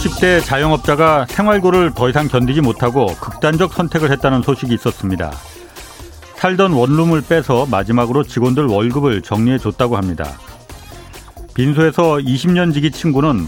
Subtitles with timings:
[0.00, 5.30] 50대 자영업자가 생활고를 더 이상 견디지 못하고 극단적 선택을 했다는 소식이 있었습니다.
[6.36, 10.24] 살던 원룸을 빼서 마지막으로 직원들 월급을 정리해 줬다고 합니다.
[11.52, 13.46] 빈소에서 20년 지기 친구는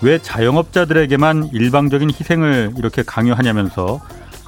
[0.00, 4.00] 왜 자영업자들에게만 일방적인 희생을 이렇게 강요하냐면서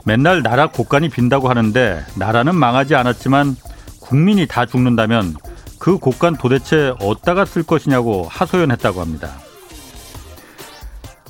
[0.04, 3.54] 맨날 나라 곳간이 빈다고 하는데 나라는 망하지 않았지만
[4.00, 5.36] 국민이 다 죽는다면
[5.78, 9.30] 그 곳간 도대체 어디다가 쓸 것이냐고 하소연했다고 합니다.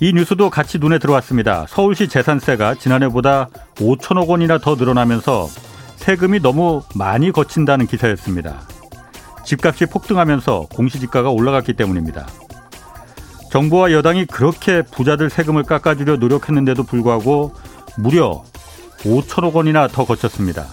[0.05, 1.65] 이 뉴스도 같이 눈에 들어왔습니다.
[1.67, 5.49] 서울시 재산세가 지난해보다 5천억 원이나 더 늘어나면서
[5.97, 8.61] 세금이 너무 많이 거친다는 기사였습니다.
[9.47, 12.27] 집값이 폭등하면서 공시지가가 올라갔기 때문입니다.
[13.51, 17.55] 정부와 여당이 그렇게 부자들 세금을 깎아주려 노력했는데도 불구하고
[17.97, 18.45] 무려
[18.99, 20.67] 5천억 원이나 더 거쳤습니다.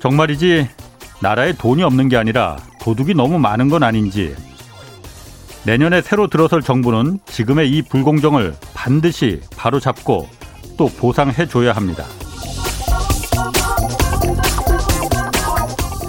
[0.00, 0.68] 정말이지
[1.20, 4.36] 나라에 돈이 없는 게 아니라 도둑이 너무 많은 건 아닌지
[5.64, 10.28] 내년에 새로 들어설 정부는 지금의 이 불공정을 반드시 바로잡고
[10.76, 12.04] 또 보상해 줘야 합니다.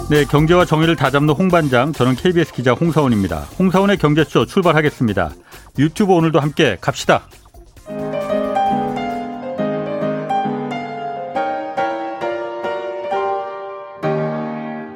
[0.08, 3.46] 네, 경제와 정의를 다잡는 홍반장, 저는 KBS 기자 홍사원입니다.
[3.58, 5.30] 홍사원의 경제쇼 출발하겠습니다.
[5.78, 7.22] 유튜브 오늘도 함께 갑시다.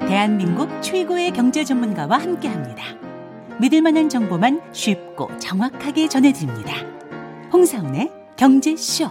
[0.01, 3.04] 대한민국 최고의 경제 전문가와 함께합니다.
[3.61, 6.75] 믿을 만한 정보만 쉽고 정확하게 전해드립니다.
[7.53, 9.09] 홍사훈의 경제쇼.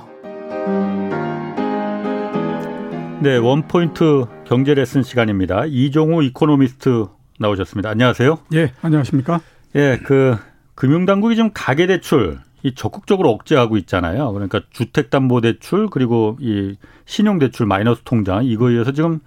[3.22, 5.64] 네, 원포인트 경제 레슨 시간입니다.
[5.66, 7.08] 이종우 이코노미스트
[7.40, 7.90] 나오셨습니다.
[7.90, 8.40] 안녕하세요.
[8.56, 9.40] 예, 안녕하십니까?
[9.76, 10.36] 예, 그
[10.76, 14.34] 금융당국이 지금 가계대출 이 적극적으로 억제하고 있잖아요.
[14.34, 19.20] 그러니까 주택담보대출 그리고 이 신용대출 마이너스 통장 이거에 의해서 지금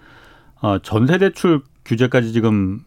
[0.61, 2.81] 어, 전세대출 규제까지 지금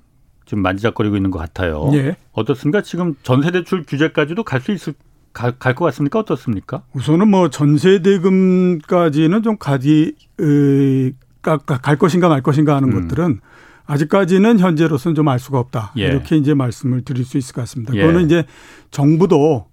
[0.49, 1.91] 지금 만지작거리고 있는 것 같아요.
[1.93, 2.15] 예.
[2.31, 2.81] 어떻습니까?
[2.81, 4.95] 지금 전세대출 규제까지도 갈 수 있을
[5.31, 6.17] 갈것 같습니까?
[6.17, 6.81] 어떻습니까?
[6.93, 11.11] 우선은 뭐 전세대금까지는 좀 가지 으,
[11.43, 13.01] 갈 것인가 말 것인가 하는 음.
[13.01, 13.39] 것들은
[13.85, 15.93] 아직까지는 현재로서는 좀 알 수가 없다.
[15.97, 16.07] 예.
[16.07, 17.93] 이렇게 이제 말씀을 드릴 수 있을 것 같습니다.
[17.93, 18.01] 예.
[18.01, 18.43] 그거는 이제
[18.89, 19.67] 정부도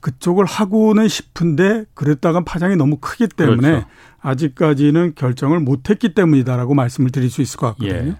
[0.00, 3.86] 그쪽을 하고는 싶은데 그랬다간 파장이 너무 크기 때문에 그렇죠.
[4.22, 8.10] 아직까지는 결정을 못했기 때문이다라고 말씀을 드릴 수 있을 것 같거든요.
[8.10, 8.16] 예.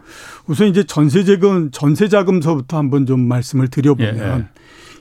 [0.46, 4.48] 우선 이제 전세자금 전세자금서부터 한번 좀 말씀을 드려보면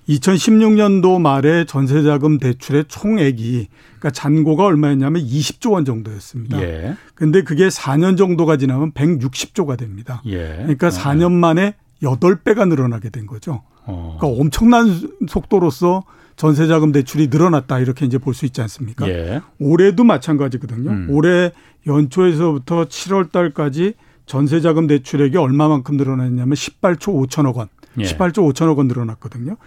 [0.08, 0.14] 예.
[0.14, 1.20] 2016년도 예.
[1.20, 3.68] 말에 전세자금 대출의 총액이
[4.00, 6.62] 그러니까 잔고가 얼마였냐면 20조 원 정도였습니다.
[6.62, 6.96] 예.
[7.16, 10.22] 근데 그게 4년 정도가 지나면 160조가 됩니다.
[10.28, 10.54] 예.
[10.58, 11.30] 그러니까 4년 아.
[11.30, 13.64] 만에 8배가 늘어나게 된 거죠.
[13.86, 14.18] 어.
[14.20, 14.88] 그러니까 엄청난
[15.28, 16.04] 속도로서
[16.36, 19.08] 전세자금 대출이 늘어났다 이렇게 이제 볼 수 있지 않습니까?
[19.10, 19.42] 예.
[19.60, 20.90] 올해도 마찬가지거든요.
[20.90, 21.08] 음.
[21.10, 21.52] 올해
[21.88, 23.94] 연초에서부터 7월 달까지
[24.26, 27.68] 전세자금 대출액이 얼마만큼 늘어났냐면 18조 5천억 원,
[28.00, 28.04] 예.
[28.04, 29.58] 18조 5천억 원 늘어났거든요.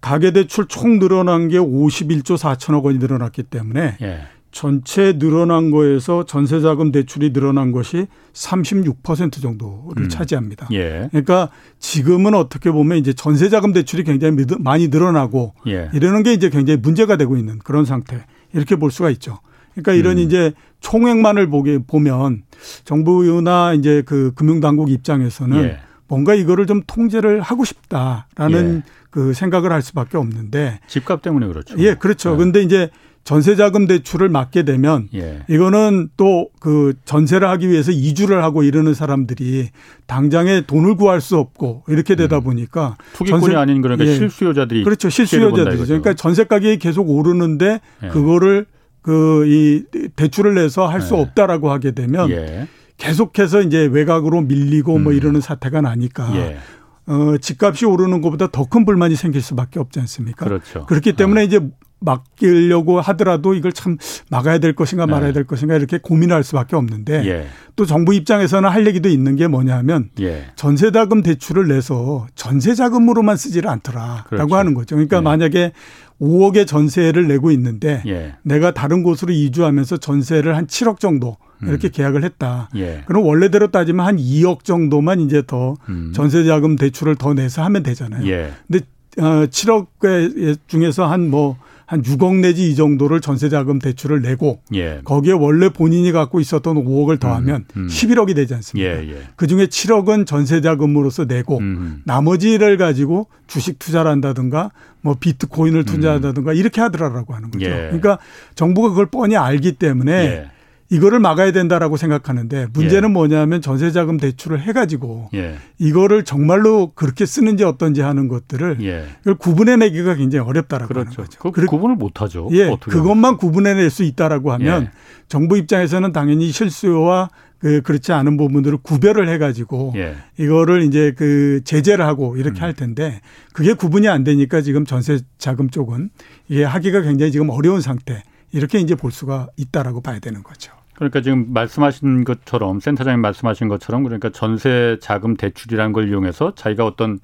[0.00, 4.20] 가계대출 총 늘어난 게 51조 4천억 원이 늘어났기 때문에 예.
[4.58, 10.08] 전체 늘어난 거에서 전세자금 대출이 늘어난 것이 36% 정도를 음.
[10.08, 10.66] 차지합니다.
[10.72, 11.06] 예.
[11.12, 15.88] 그러니까 지금은 어떻게 보면 이제 전세자금 대출이 굉장히 많이 늘어나고 예.
[15.94, 19.38] 이러는 게 이제 굉장히 문제가 되고 있는 그런 상태 이렇게 볼 수가 있죠.
[19.74, 20.24] 그러니까 이런 음.
[20.24, 22.42] 이제 총액만을 보게 보면
[22.84, 25.78] 정부나 이제 그 금융당국 입장에서는 예.
[26.08, 28.92] 뭔가 이거를 좀 통제를 하고 싶다라는 예.
[29.10, 31.76] 그 생각을 할 수밖에 없는데 집값 때문에 그렇죠.
[31.78, 32.32] 예, 그렇죠.
[32.32, 32.36] 네.
[32.38, 32.90] 근데 이제
[33.28, 35.40] 전세자금 대출을 막게 되면 예.
[35.48, 39.68] 이거는 또 그 전세를 하기 위해서 이주를 하고 이러는 사람들이
[40.06, 42.42] 당장에 돈을 구할 수 없고 이렇게 되다 음.
[42.44, 44.14] 보니까 투기꾼이 전세, 아닌 그러니까 예.
[44.14, 45.84] 실수요자들이 그렇죠 실수요자들이죠.
[45.86, 48.08] 그러니까 전세 가격이 계속 오르는데 예.
[48.08, 48.66] 그거를
[49.02, 49.84] 그 이
[50.16, 51.20] 대출을 내서 할수 예.
[51.20, 52.66] 없다라고 하게 되면 예.
[52.96, 55.04] 계속해서 이제 외곽으로 밀리고 뭐 음.
[55.04, 56.58] 뭐 이러는 사태가 나니까 예.
[57.06, 60.44] 어, 집값이 오르는 것보다 더 큰 불만이 생길 수밖에 없지 않습니까?
[60.44, 60.84] 그렇죠.
[60.86, 61.44] 그렇기 때문에 어.
[61.44, 61.60] 이제
[62.00, 63.96] 막으려고 하더라도 이걸 참
[64.30, 65.12] 막아야 될 것인가 네.
[65.12, 67.46] 말아야 될 것인가 이렇게 고민할 수밖에 없는데 예.
[67.76, 70.46] 또 정부 입장에서는 할 얘기도 있는 게 뭐냐면 예.
[70.56, 74.56] 전세자금 대출을 내서 전세자금으로만 쓰지를 않더라라고 그렇죠.
[74.56, 74.96] 하는 거죠.
[74.96, 75.20] 그러니까 예.
[75.20, 75.72] 만약에
[76.20, 78.36] 5억의 전세를 내고 있는데 예.
[78.42, 81.90] 내가 다른 곳으로 이주하면서 전세를 한 7억 정도 이렇게 음.
[81.92, 82.68] 계약을 했다.
[82.76, 83.02] 예.
[83.06, 86.12] 그럼 원래대로 따지면 한 2억 정도만 이제 더 음.
[86.14, 88.26] 전세자금 대출을 더 내서 하면 되잖아요.
[88.28, 88.52] 예.
[88.66, 91.56] 근데 어 7억 중에서 한 뭐
[91.88, 95.00] 한 6억 내지 이 정도를 전세자금 대출을 내고 예.
[95.04, 97.86] 거기에 원래 본인이 갖고 있었던 5억을 더하면 음, 음.
[97.86, 98.90] 11억이 되지 않습니까?
[98.90, 99.22] 예, 예.
[99.36, 102.02] 그중에 7억은 전세자금으로서 내고 음.
[102.04, 104.70] 나머지를 가지고 주식 투자를 한다든가
[105.00, 106.56] 뭐 비트코인을 투자한다든가 음.
[106.56, 107.64] 이렇게 하더라라고 하는 거죠.
[107.64, 107.70] 예.
[107.70, 108.18] 그러니까
[108.54, 110.50] 정부가 그걸 뻔히 알기 때문에 예.
[110.90, 113.12] 이거를 막아야 된다라고 생각하는데 문제는 예.
[113.12, 115.56] 뭐냐면 전세자금 대출을 해가지고 예.
[115.78, 119.06] 이거를 정말로 그렇게 쓰는지 어떤지 하는 것들을 예.
[119.20, 121.22] 이걸 구분해내기가 굉장히 어렵다라고 그렇죠.
[121.22, 121.52] 하는 거죠.
[121.52, 122.48] 그 구분을 못하죠.
[122.52, 124.90] 예, 그것만 구분해낼 수 있다라고 하면 예.
[125.28, 130.16] 정부 입장에서는 당연히 실수와 그 그렇지 않은 부분들을 구별을 해가지고 예.
[130.38, 132.62] 이거를 이제 그 제재를 하고 이렇게 음.
[132.62, 133.20] 할 텐데
[133.52, 136.10] 그게 구분이 안 되니까 지금 전세 자금 쪽은
[136.48, 140.77] 이게 하기가 굉장히 지금 어려운 상태 이렇게 이제 볼 수가 있다라고 봐야 되는 거죠.
[140.98, 147.20] 그러니까 지금 말씀하신 것처럼 센터장님 말씀하신 것처럼 그러니까 전세 자금 대출이라는 걸 이용해서 자기가 어떤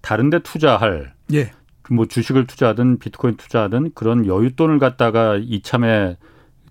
[0.00, 1.50] 다른 데 투자할 예.
[1.90, 6.16] 뭐 주식을 투자하든 비트코인 투자하든 그런 여윳돈을 갖다가 이참에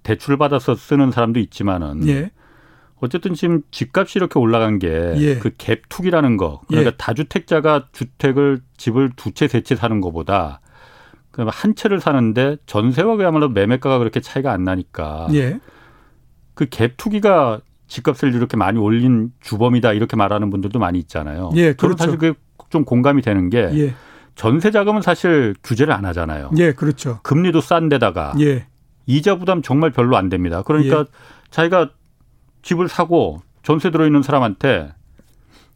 [0.04, 2.32] 대출을 받아서 쓰는 사람도 있지만은 예.
[3.02, 5.36] 어쨌든 지금 집값이 이렇게 올라간 게그 예.
[5.40, 6.96] 그 갭투기라는 거 그러니까 예.
[6.98, 10.62] 다주택자가 주택을 집을 두 채 세 채 사는 것보다
[11.34, 15.60] 한 채를 사는데 전세와 그야말로 매매가가 그렇게 차이가 안 나니까 예.
[16.58, 21.52] 그 갭 투기가 집값을 이렇게 많이 올린 주범이다 이렇게 말하는 분들도 많이 있잖아요.
[21.56, 21.98] 예, 그렇죠.
[21.98, 22.38] 사실 그게
[22.70, 23.94] 좀 공감이 되는 게 예.
[24.36, 26.52] 전세 자금은 사실 규제를 안 하잖아요.
[26.58, 27.20] 예, 그렇죠.
[27.24, 28.66] 금리도 싼 데다가 예.
[29.06, 30.64] 이자 부담 정말 별로 안 됩니다.
[30.64, 31.06] 그러니까 예.
[31.50, 31.92] 자기가
[32.64, 34.92] 집을 사고 전세 들어 있는 사람한테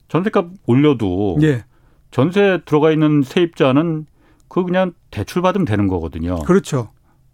[0.09, 1.63] 전세값 올려도 예.
[2.09, 4.05] 전세 들어가 있는 세입자는
[4.49, 6.35] 그 그냥 대출 받으면 되는 거거든요.
[6.39, 6.89] 그렇죠.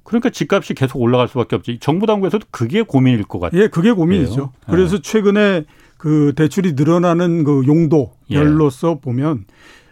[0.07, 1.79] 그러니까 집값이 계속 올라갈 수밖에 없지.
[1.81, 3.61] 정부 당국에서도 그게 고민일 것 같아요.
[3.61, 4.51] 예, 그게 고민이죠.
[4.69, 4.71] 예.
[4.71, 5.65] 그래서 최근에
[5.97, 9.01] 그 대출이 늘어나는 그 용도별로서 예.
[9.01, 9.45] 보면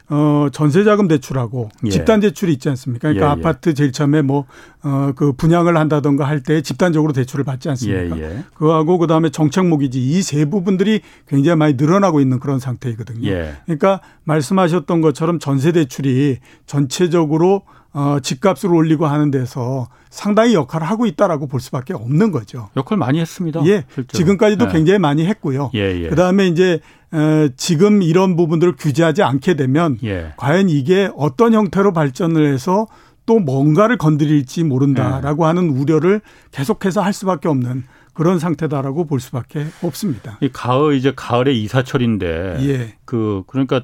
[0.08, 1.90] 어, 전세자금 대출하고 예.
[1.90, 3.10] 집단 대출이 있지 않습니까?
[3.10, 3.32] 그러니까 예, 예.
[3.34, 4.46] 아파트 제일 처음에 뭐,
[4.84, 8.18] 어, 그 분양을 한다던가 할 때 집단적으로 대출을 받지 않습니까?
[8.20, 8.44] 예, 예.
[8.54, 13.28] 그거하고 그 다음에 정책모기지 이 세 부분들이 굉장히 많이 늘어나고 있는 그런 상태이거든요.
[13.28, 13.54] 예.
[13.66, 17.64] 그러니까 말씀하셨던 것처럼 전세 대출이 전체적으로
[17.96, 22.70] 어, 집값을 올리고 하는 데서 상당히 역할을 하고 있다라고 볼 수밖에 없는 거죠.
[22.76, 23.62] 역할 많이 했습니다.
[23.66, 23.86] 예.
[23.88, 24.18] 실제로.
[24.18, 24.72] 지금까지도 네.
[24.74, 25.72] 굉장히 많이 했고요.
[25.76, 26.10] 예, 예.
[26.10, 26.82] 그다음에 이제
[27.14, 30.34] 어, 지금 이런 부분들을 규제하지 않게 되면 예.
[30.36, 32.86] 과연 이게 어떤 형태로 발전을 해서
[33.26, 35.48] 또 뭔가를 건드릴지 모른다라고 예.
[35.48, 36.20] 하는 우려를
[36.52, 40.38] 계속해서 할 수밖에 없는 그런 상태다라고 볼 수밖에 없습니다.
[40.42, 42.94] 이 가을 이제 가을의 이사철인데 예.
[43.06, 43.84] 그 그러니까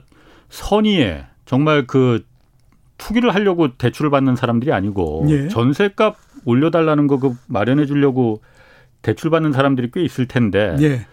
[0.49, 2.25] 선의에 정말 그
[3.01, 5.48] 투기를 하려고 대출을 받는 사람들이 아니고 예.
[5.48, 6.15] 전세값
[6.45, 8.42] 올려달라는 거 그 마련해 주려고
[9.01, 11.06] 대출 받는 사람들이 꽤 있을 텐데 예.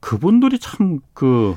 [0.00, 1.54] 그분들이 참 그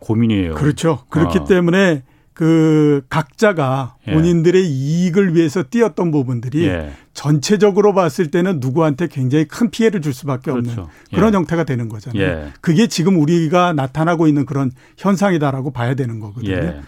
[0.00, 0.54] 고민이에요.
[0.54, 1.04] 그렇죠.
[1.08, 1.44] 그렇기 어.
[1.44, 2.02] 때문에
[2.34, 4.12] 그 각자가 예.
[4.12, 6.92] 본인들의 이익을 위해서 뛰었던 부분들이 예.
[7.14, 10.88] 전체적으로 봤을 때는 누구한테 굉장히 큰 피해를 줄 수밖에 없는 그렇죠.
[11.12, 11.36] 그런 예.
[11.36, 12.22] 형태가 되는 거잖아요.
[12.22, 12.52] 예.
[12.60, 16.82] 그게 지금 우리가 나타나고 있는 그런 현상이다라고 봐야 되는 거거든요.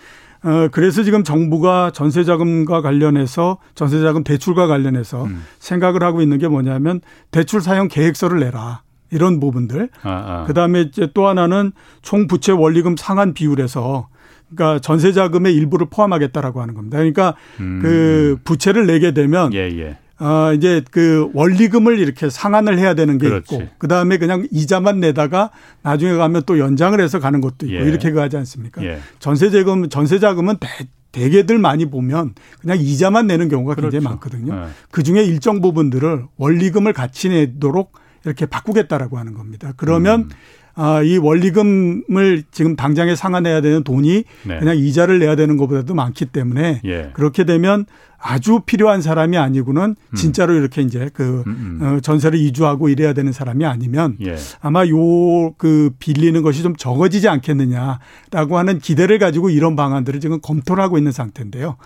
[0.44, 0.48] 예.
[0.48, 5.42] 어, 그래서 지금 정부가 전세자금과 관련해서 전세자금 대출과 관련해서 음.
[5.58, 7.00] 생각을 하고 있는 게 뭐냐면
[7.30, 8.82] 대출 사용 계획서를 내라.
[9.12, 9.88] 이런 부분들.
[10.02, 10.44] 아, 아.
[10.46, 14.08] 그다음에 이제 또 하나는 총 부채 원리금 상한 비율에서
[14.54, 16.98] 그러니까 전세 자금의 일부를 포함하겠다라고 하는 겁니다.
[16.98, 17.80] 그러니까 음.
[17.82, 19.98] 그 부채를 내게 되면 예, 예.
[20.20, 23.54] 어, 이제 그 원리금을 이렇게 상환을 해야 되는 게 그렇지.
[23.54, 25.50] 있고 그 다음에 그냥 이자만 내다가
[25.82, 27.80] 나중에 가면 또 연장을 해서 가는 것도 있고 예.
[27.80, 28.84] 이렇게 가지 않습니까?
[28.84, 28.98] 예.
[29.18, 30.68] 전세자금 전세자금은 대,
[31.12, 33.90] 대개들 많이 보면 그냥 이자만 내는 경우가 그렇죠.
[33.90, 34.54] 굉장히 많거든요.
[34.54, 34.66] 네.
[34.90, 37.92] 그 중에 일정 부분들을 원리금을 같이 내도록
[38.24, 39.72] 이렇게 바꾸겠다라고 하는 겁니다.
[39.76, 40.28] 그러면 음.
[40.74, 44.58] 아, 이 원리금을 지금 당장에 상환해야 되는 돈이 네.
[44.58, 47.10] 그냥 이자를 내야 되는 것보다도 많기 때문에 예.
[47.12, 47.86] 그렇게 되면
[48.22, 50.14] 아주 필요한 사람이 아니고는 음.
[50.14, 51.86] 진짜로 이렇게 이제 그 음, 음.
[51.86, 54.36] 어, 전세를 이주하고 이래야 되는 사람이 아니면 예.
[54.60, 60.82] 아마 요 그 빌리는 것이 좀 적어지지 않겠느냐라고 하는 기대를 가지고 이런 방안들을 지금 검토를
[60.82, 61.76] 하고 있는 상태인데요.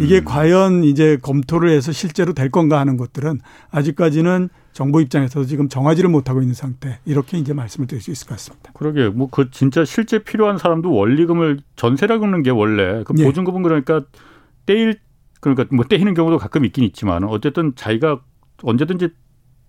[0.00, 0.24] 이게 음.
[0.24, 6.40] 과연 이제 검토를 해서 실제로 될 건가 하는 것들은 아직까지는 정부 입장에서도 지금 정하지를 못하고
[6.40, 8.70] 있는 상태 이렇게 이제 말씀을 드릴 수 있을 것 같습니다.
[8.74, 13.24] 그러게 뭐 그 진짜 실제 필요한 사람도 원리금을 전세라고 하는 게 원래 그 예.
[13.24, 14.02] 보증금은 그러니까
[14.66, 14.98] 떼일
[15.40, 18.20] 그러니까 뭐 떼이는 경우도 가끔 있긴 있지만 어쨌든 자기가
[18.62, 19.08] 언제든지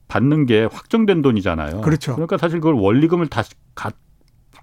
[0.08, 1.82] 받는 게 확정된 돈이잖아요.
[1.82, 2.14] 그렇죠.
[2.14, 3.92] 그러니까 사실 그걸 원리금을 다시 가,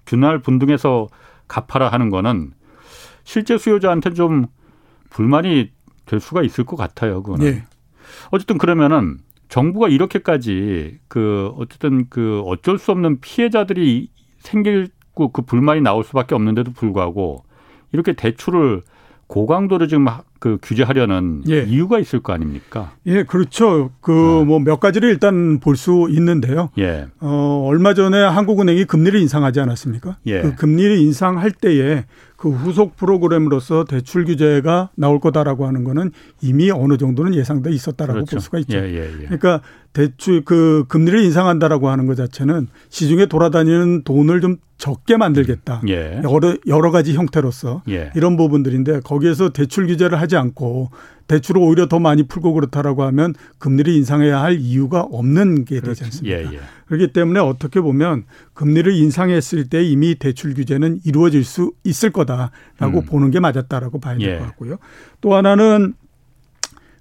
[0.05, 1.07] 균할 분등해서
[1.47, 2.51] 갚아라 하는 거는
[3.23, 4.45] 실제 수요자한테 좀
[5.09, 5.71] 불만이
[6.05, 7.23] 될 수가 있을 것 같아요.
[7.23, 7.45] 그거는.
[7.45, 7.63] 예.
[8.31, 9.17] 어쨌든 그러면은
[9.49, 16.71] 정부가 이렇게까지 그 어쨌든 그 어쩔 수 없는 피해자들이 생길 그 불만이 나올 수밖에 없는데도
[16.71, 17.43] 불구하고
[17.91, 18.83] 이렇게 대출을
[19.27, 20.05] 고강도로 지금
[20.39, 21.63] 그 규제하려는 예.
[21.63, 22.93] 이유가 있을 거 아닙니까?
[23.05, 23.91] 예, 그렇죠.
[24.01, 24.79] 그 뭐몇 네.
[24.79, 26.69] 가지를 일단 볼 수 있는데요.
[26.77, 27.07] 예.
[27.21, 30.17] 어, 얼마 전에 한국은행이 금리를 인상하지 않았습니까?
[30.25, 30.41] 예.
[30.41, 32.05] 그 금리를 인상할 때에
[32.35, 38.31] 그 후속 프로그램으로서 대출 규제가 나올 거다라고 하는 거는 이미 어느 정도는 예상돼 있었다라고 그렇죠.
[38.31, 38.77] 볼 수가 있죠.
[38.77, 39.25] 예, 예, 예.
[39.25, 45.81] 그러니까 대출 그 금리를 인상한다라고 하는 것 자체는 시중에 돌아다니는 돈을 좀 적게 만들겠다.
[45.89, 46.21] 예.
[46.23, 48.11] 여러 여러 가지 형태로서 예.
[48.15, 50.89] 이런 부분들인데 거기에서 대출 규제를 하지 않고
[51.29, 56.37] 대출을 오히려 더 많이 풀고 그렇다라고 하면 금리를 인상해야 할 이유가 없는 게 되지 않습니까?
[56.37, 56.59] 예, 예.
[56.87, 63.05] 그렇기 때문에 어떻게 보면 금리를 인상했을 때 이미 대출 규제는 이루어질 수 있을 거다라고 음.
[63.05, 64.43] 보는 게 맞았다라고 봐야 될것 예.
[64.43, 64.77] 같고요.
[65.21, 65.93] 또 하나는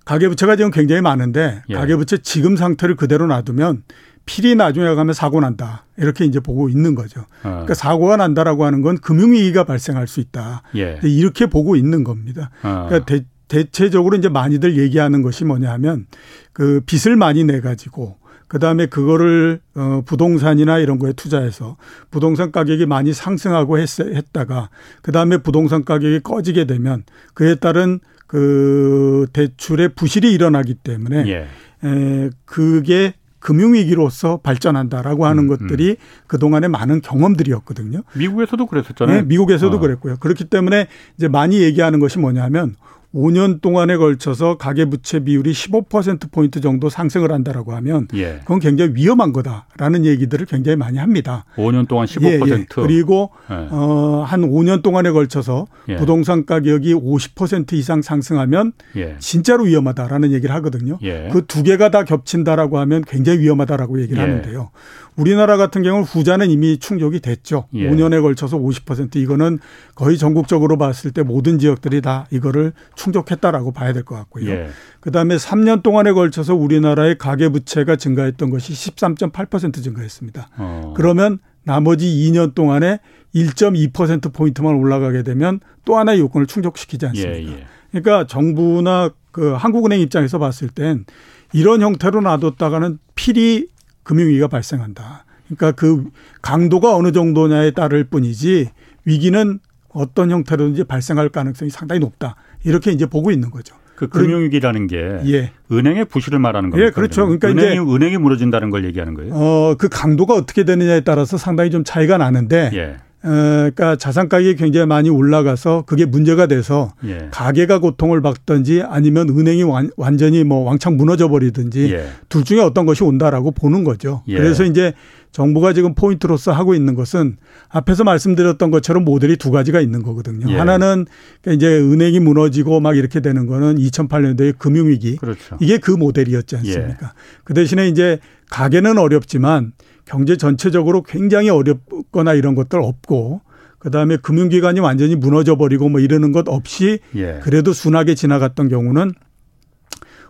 [0.05, 1.75] 가계부채가 지금 굉장히 많은데 예.
[1.75, 3.83] 가계부채 지금 상태를 그대로 놔두면
[4.29, 5.87] 필히 나중에 가면 사고 난다.
[5.97, 7.21] 이렇게 이제 보고 있는 거죠.
[7.21, 7.27] 어.
[7.43, 10.63] 그러니까 사고가 난다라고 하는 건 금융위기가 발생할 수 있다.
[10.77, 11.01] 예.
[11.03, 12.51] 이렇게 보고 있는 겁니다.
[12.63, 12.85] 어.
[12.89, 16.07] 그러니까 대, 대체적으로 이제 많이들 얘기하는 것이 뭐냐 하면
[16.53, 18.19] 그 빚을 많이 내 가지고
[18.49, 21.79] 그다음에 그거를 어 부동산이나 이런 거에 투자해서
[22.11, 24.69] 부동산 가격이 많이 상승하고 했, 했다가
[25.01, 31.49] 그다음에 부동산 가격이 꺼지게 되면 그에 따른 그 대출의 부실이 일어나기 때문에 예.
[31.83, 33.15] 에 그게
[33.49, 35.97] 금융위기로서 발전한다라고 하는 음, 것들이 음.
[36.27, 38.03] 그동안의 많은 경험들이었거든요.
[38.15, 39.17] 미국에서도 그랬었잖아요.
[39.17, 39.81] 네, 미국에서도 어.
[39.81, 40.19] 그랬고요.
[40.19, 42.77] 그렇기 때문에 이제 많이 얘기하는 것이 뭐냐면
[43.19, 48.39] 5년 동안에 걸쳐서 가계 부채 비율이 15%포인트 정도 상승을 한다라고 하면 예.
[48.41, 51.45] 그건 굉장히 위험한 거다라는 얘기들을 굉장히 많이 합니다.
[51.57, 52.25] 5년 동안 15%.
[52.25, 52.67] 예, 예.
[52.69, 53.55] 그리고 예.
[53.71, 55.97] 어, 한 5년 동안에 걸쳐서 예.
[55.97, 59.17] 부동산 가격이 50% 이상 상승하면 예.
[59.19, 60.99] 진짜로 위험하다라는 얘기를 하거든요.
[61.33, 64.71] 그 두 개가 다 겹친다라고 하면 굉장히 위험하다라고 얘기를 하는데요.
[65.17, 67.65] 우리나라 같은 경우는 후자는 이미 충족이 됐죠.
[67.75, 67.91] 예.
[67.91, 69.59] 5년에 걸쳐서 50% 이거는
[69.97, 74.49] 거의 전국적으로 봤을 때 모든 지역들이 다 이거를 충 족했다라고 봐야 될 것 같고요.
[74.51, 74.69] 예.
[75.01, 80.49] 그다음에 3년 동안에 걸쳐서 우리나라의 가계 부채가 증가했던 것이 13.8% 증가했습니다.
[80.57, 80.95] 어.
[80.97, 83.01] 그러면 나머지 2년 동안에
[83.35, 87.39] 1.2% 포인트만 올라가게 되면 또 하나의 요건을 충족시키지 않습니까?
[87.39, 87.67] 예, 예.
[87.91, 91.05] 그러니까 정부나 그 한국은행 입장에서 봤을 땐
[91.53, 93.69] 이런 형태로 놔뒀다가는 필히
[94.03, 95.25] 금융위기가 발생한다.
[95.47, 96.05] 그러니까 그
[96.43, 98.71] 강도가 어느 정도냐에 따를 뿐이지
[99.05, 99.59] 위기는
[99.91, 102.37] 어떤 형태로든지 발생할 가능성이 상당히 높다.
[102.65, 103.75] 이렇게 이제 보고 있는 거죠.
[103.95, 104.97] 그 금융위기라는 게
[105.27, 105.51] 예.
[105.73, 106.87] 은행의 부실을 말하는 겁니다.
[106.87, 107.23] 예, 그렇죠.
[107.27, 109.35] 그러니까 은행이, 이제 은행이 무너진다는 걸 얘기하는 거예요.
[109.35, 112.97] 어, 그 강도가 어떻게 되느냐에 따라서 상당히 좀 차이가 나는데 예.
[113.23, 117.29] 어, 그러니까 자산 가격이 굉장히 많이 올라가서 그게 문제가 돼서 예.
[117.33, 122.07] 가계가 고통을 받든지 아니면 은행이 완, 완전히 뭐 왕창 무너져 버리든지 예.
[122.29, 124.23] 둘 중에 어떤 것이 온다라고 보는 거죠.
[124.29, 124.37] 예.
[124.37, 124.93] 그래서 이제
[125.33, 127.37] 정부가 지금 포인트로서 하고 있는 것은
[127.69, 130.53] 앞에서 말씀드렸던 것처럼 모델이 두 가지가 있는 거거든요.
[130.53, 130.57] 예.
[130.57, 131.05] 하나는
[131.43, 135.17] 그러니까 이제 은행이 무너지고 막 이렇게 되는 거는 2008년도의 금융위기.
[135.17, 135.57] 그렇죠.
[135.61, 137.07] 이게 그 모델이었지 않습니까?
[137.07, 137.11] 예.
[137.43, 138.21] 그 대신에 이제
[138.51, 139.73] 가계는 어렵지만
[140.09, 143.43] 경제 전체적으로 굉장히 어렵거나 이런 것들 없고
[143.79, 147.41] 그다음에 금융기관이 완전히 무너져 버리고 뭐 이러는 것 없이 예.
[147.43, 149.13] 그래도 순하게 지나갔던 경우는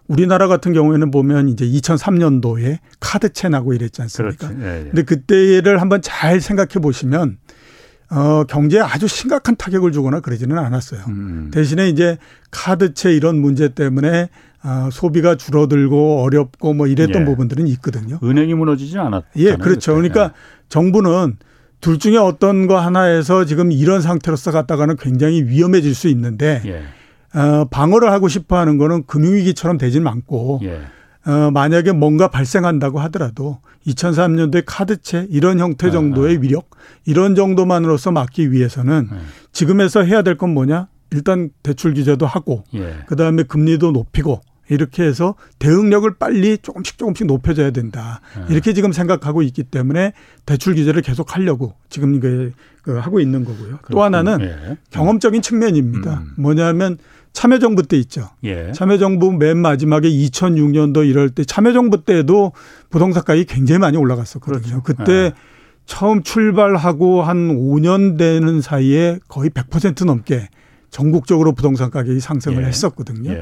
[0.08, 4.48] 우리나라 같은 경우에는 보면 이제 2003년도에 카드 채 나고 이랬지 않습니까?
[4.48, 4.62] 그렇죠.
[4.62, 4.84] 예, 예.
[4.84, 7.38] 근데 그때를 한번 잘 생각해 보시면
[8.10, 11.04] 어, 경제에 아주 심각한 타격을 주거나 그러지는 않았어요.
[11.06, 11.50] 음.
[11.52, 12.18] 대신에 이제
[12.50, 14.28] 카드채 이런 문제 때문에
[14.62, 17.24] 아, 소비가 줄어들고 어렵고 뭐 이랬던 예.
[17.24, 18.18] 부분들은 있거든요.
[18.22, 19.94] 은행이 무너지지 않았 예, 그렇죠.
[19.94, 20.08] 그때.
[20.10, 20.30] 그러니까 예.
[20.68, 21.36] 정부는
[21.80, 27.38] 둘 중에 어떤 거 하나에서 지금 이런 상태로서 갔다가는 굉장히 위험해질 수 있는데 예.
[27.38, 30.80] 어, 방어를 하고 싶어 하는 거는 금융위기처럼 되지는 않고 예.
[31.30, 36.40] 어, 만약에 뭔가 발생한다고 하더라도 2003년도에 카드채 이런 형태 아, 정도의 아.
[36.40, 36.70] 위력
[37.04, 39.16] 이런 정도만으로서 막기 위해서는 예.
[39.52, 40.88] 지금에서 해야 될 건 뭐냐?
[41.10, 42.96] 일단 대출 규제도 하고 예.
[43.06, 48.20] 그다음에 금리도 높이고 이렇게 해서 대응력을 빨리 조금씩 조금씩 높여줘야 된다.
[48.38, 48.52] 예.
[48.52, 50.12] 이렇게 지금 생각하고 있기 때문에
[50.46, 53.78] 대출 규제를 계속 하려고 지금 그, 그 하고 있는 거고요.
[53.82, 53.90] 그렇군요.
[53.90, 54.76] 또 하나는 예.
[54.90, 56.20] 경험적인 측면입니다.
[56.20, 56.32] 음.
[56.36, 56.98] 뭐냐면
[57.32, 58.30] 참여정부 때 있죠.
[58.44, 58.72] 예.
[58.72, 62.52] 참여정부 맨 마지막에 2006년도 이럴 때 참여정부 때도
[62.90, 64.82] 부동산 가격이 굉장히 많이 올라갔었거든요.
[64.82, 64.82] 그렇죠.
[64.82, 65.32] 그때 예.
[65.86, 70.48] 처음 출발하고 한 5년 되는 사이에 거의 100% 넘게
[70.90, 72.66] 전국적으로 부동산 가격이 상승을 예.
[72.66, 73.32] 했었거든요.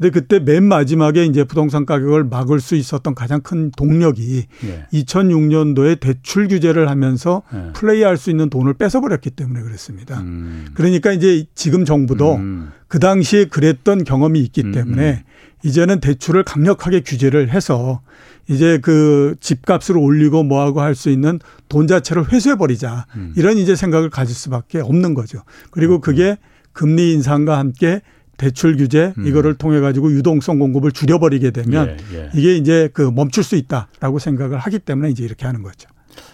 [0.00, 0.10] 예.
[0.10, 4.86] 근데 그때 맨 마지막에 이제 부동산 가격을 막을 수 있었던 가장 큰 동력이 예.
[4.92, 7.72] 2006년도에 대출 규제를 하면서 예.
[7.74, 10.20] 플레이할 수 있는 돈을 뺏어버렸기 때문에 그랬습니다.
[10.20, 10.66] 음.
[10.74, 12.70] 그러니까 이제 지금 정부도 음.
[12.88, 14.72] 그 당시에 그랬던 경험이 있기 음.
[14.72, 15.24] 때문에
[15.62, 18.02] 이제는 대출을 강력하게 규제를 해서
[18.48, 23.06] 이제 그 집값을 올리고 뭐하고 할 수 있는 돈 자체를 회수해버리자.
[23.16, 23.32] 음.
[23.36, 25.42] 이런 이제 생각을 가질 수밖에 없는 거죠.
[25.70, 26.36] 그리고 그게
[26.72, 28.00] 금리 인상과 함께
[28.36, 29.26] 대출 규제 음.
[29.26, 32.30] 이거를 통해 가지고 유동성 공급을 줄여버리게 되면 예, 예.
[32.34, 35.88] 이게 이제 그 멈출 수 있다라고 생각을 하기 때문에 이제 이렇게 하는 거죠.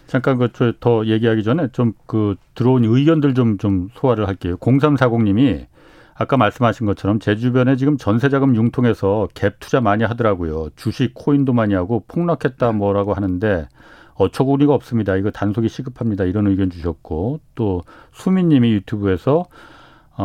[0.07, 4.57] 잠깐 그더 얘기하기 전에 좀 그 들어온 의견들 좀좀 소화를 할게요.
[4.57, 5.67] 0340님이
[6.15, 10.71] 아까 말씀하신 것처럼 제 주변에 지금 전세자금 융통해서 갭 투자 많이 하더라고요.
[10.75, 13.69] 주식, 코인도 많이 하고 폭락했다 뭐라고 하는데
[14.15, 15.17] 어처구니가 없습니다.
[15.17, 16.25] 이거 단속이 시급합니다.
[16.25, 19.45] 이런 의견 주셨고 또 수민님이 유튜브에서 어,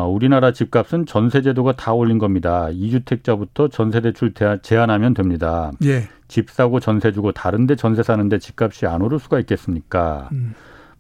[0.04, 2.70] 우리나라 집값은 전세 제도가 다 올린 겁니다.
[2.72, 5.72] 이주택자부터 전세 대출 제한하면 됩니다.
[5.86, 6.08] 예.
[6.28, 10.30] 집 사고 전세 주고 다른데 전세 사는데 집값이 안 오를 수가 있겠습니까?
[10.34, 10.54] 음.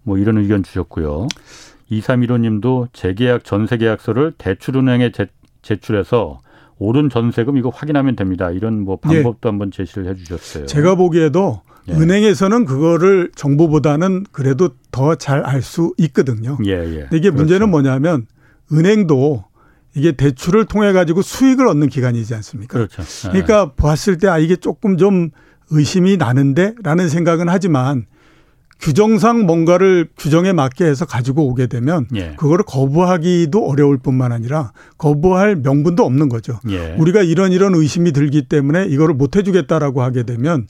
[0.03, 1.27] 뭐 이런 의견 주셨고요.
[1.91, 5.27] 2315님도 재계약 전세 계약서를 대출은행에 제,
[5.61, 6.39] 제출해서
[6.77, 8.51] 오른 전세금 이거 확인하면 됩니다.
[8.51, 9.15] 이런 뭐 예.
[9.15, 9.49] 방법도 예.
[9.49, 10.65] 한번 제시를 해 주셨어요.
[10.65, 11.93] 제가 보기에도 예.
[11.93, 16.57] 은행에서는 그거를 정부보다는 그래도 더 잘 알 수 있거든요.
[16.65, 17.07] 예, 예.
[17.13, 17.67] 이게 문제는 그렇죠.
[17.67, 18.25] 뭐냐면
[18.72, 19.45] 은행도
[19.93, 22.74] 이게 대출을 통해 가지고 수익을 얻는 기관이지 않습니까?
[22.77, 23.01] 그렇죠.
[23.27, 23.29] 예.
[23.31, 25.29] 그러니까 봤을 때 아 이게 조금 좀
[25.69, 28.05] 의심이 나는데라는 생각은 하지만
[28.81, 32.34] 규정상 뭔가를 규정에 맞게 해서 가지고 오게 되면 예.
[32.38, 36.60] 그거를 거부하기도 어려울 뿐만 아니라 거부할 명분도 없는 거죠.
[36.69, 36.93] 예.
[37.00, 40.67] 우리가 이런 이런 의심이 들기 때문에 이거를 못 해주겠다라고 하게 되면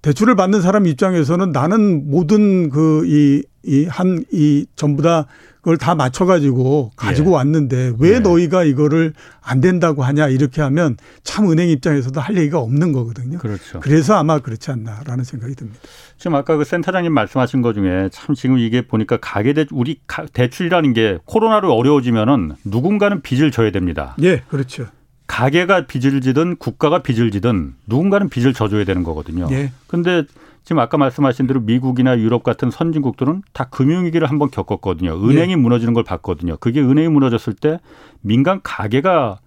[0.00, 5.26] 대출을 받는 사람 입장에서는 나는 모든 그 이 이 한이 이 전부 다
[5.62, 7.34] 그걸 다 맞춰가지고 가지고 예.
[7.34, 8.18] 왔는데 왜 예.
[8.18, 13.38] 너희가 이거를 안 된다고 하냐 이렇게 하면 참 은행 입장에서도 할 얘기가 없는 거거든요.
[13.38, 13.78] 그렇죠.
[13.78, 15.78] 그래서 아마 그렇지 않나라는 생각이 듭니다.
[16.18, 20.00] 지금 아까 그 센터장님 말씀하신 것 중에 참 지금 이게 보니까 가계 대 우리
[20.32, 24.16] 대출이라는 게 코로나로 어려워지면은 누군가는 빚을 져야 됩니다.
[24.22, 24.86] 예, 그렇죠.
[25.28, 29.48] 가게가 빚을 지든 국가가 빚을 지든 누군가는 빚을 져줘야 되는 거거든요.
[29.52, 29.70] 예.
[29.86, 30.24] 근데
[30.64, 35.14] 지금 아까 말씀하신 대로 미국이나 유럽 같은 선진국들은 다 금융위기를 한번 겪었거든요.
[35.14, 35.56] 은행이 네.
[35.56, 36.56] 무너지는 걸 봤거든요.
[36.58, 37.78] 그게 은행이 무너졌을 때
[38.20, 39.38] 민간 가게가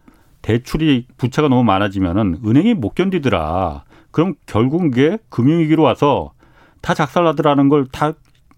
[0.41, 3.85] 대출이 부채가 너무 많아지면은 은행이 못 견디더라.
[4.11, 6.33] 그럼 결국 이게 금융위기로 와서
[6.81, 8.13] 다 작살나더라는 걸다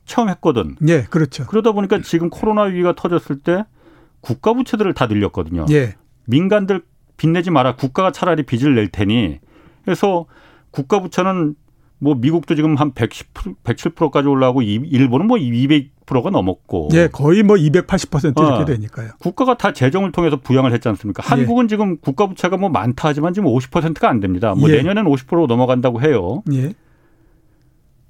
[0.06, 0.76] 처음 했거든.
[0.88, 1.46] 예, 그렇죠.
[1.46, 3.66] 그러다 보니까 지금 코로나 위기가 터졌을 때
[4.22, 5.66] 국가 부채들을 다 늘렸거든요.
[5.72, 5.96] 예.
[6.26, 6.82] 민간들
[7.18, 7.76] 빚내지 마라.
[7.76, 9.40] 국가가 차라리 빚을 낼 테니.
[9.84, 10.26] 그래서
[10.72, 11.56] 국가 부채는
[12.00, 16.90] 뭐 미국도 지금 한 110%, 107%까지 올라가고 일본은 뭐 200%가 넘었고.
[16.94, 19.12] 예, 거의 뭐 280% 이렇게 어, 되니까요.
[19.20, 21.24] 국가가 다 재정을 통해서 부양을 했지 않습니까?
[21.24, 21.28] 예.
[21.28, 24.54] 한국은 지금 국가 부채가 뭐 많다 하지만 지금 50%가 안 됩니다.
[24.56, 24.78] 뭐 예.
[24.78, 26.44] 내년엔 50% 넘어간다고 해요.
[26.54, 26.74] 예.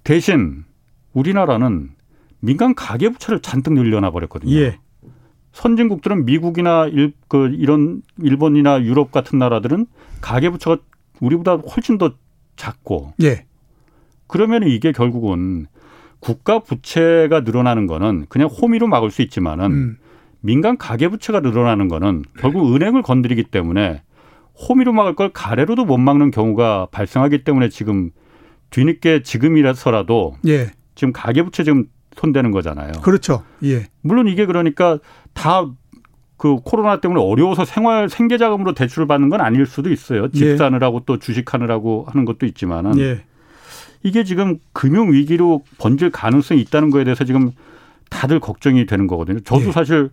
[0.04, 0.66] 대신
[1.14, 1.92] 우리나라는
[2.40, 4.54] 민간 가계 부채를 잔뜩 늘려놔 버렸거든요.
[4.54, 4.80] 예.
[5.54, 9.88] 선진국들은 미국이나 일, 그 이런 일본이나 유럽 같은 나라들은
[10.22, 10.78] 가계 부채가
[11.20, 12.14] 우리보다 훨씬 더
[12.58, 13.46] 작고 예.
[14.28, 15.68] 그러면 이게 결국은
[16.20, 19.98] 국가 부채가 늘어나는 거는 그냥 호미로 막을 수 있지만은 음.
[20.42, 24.02] 민간 가계 부채가 늘어나는 거는 결국 은행을 건드리기 때문에
[24.56, 28.12] 호미로 막을 걸 가래로도 못 막는 경우가 발생하기 때문에 지금
[28.70, 30.72] 뒤늦게 지금이라서라도 예.
[30.96, 31.86] 지금 가계 부채 지금
[32.16, 32.94] 손대는 거잖아요.
[33.04, 33.44] 그렇죠.
[33.64, 33.86] 예.
[34.02, 35.00] 물론 이게 그러니까
[35.34, 35.68] 다
[36.38, 40.30] 그 코로나 때문에 어려워서 생활 생계 자금으로 대출을 받는 건 아닐 수도 있어요.
[40.30, 40.58] 집 예.
[40.58, 43.24] 사느라고 또 주식 하느라고 하는 것도 있지만은 예.
[44.08, 47.52] 이게 지금 금융 위기로 번질 가능성이 있다는 거에 대해서 지금
[48.10, 49.42] 다들 걱정이 되는 거거든요.
[49.42, 49.72] 저도 네.
[49.72, 50.10] 사실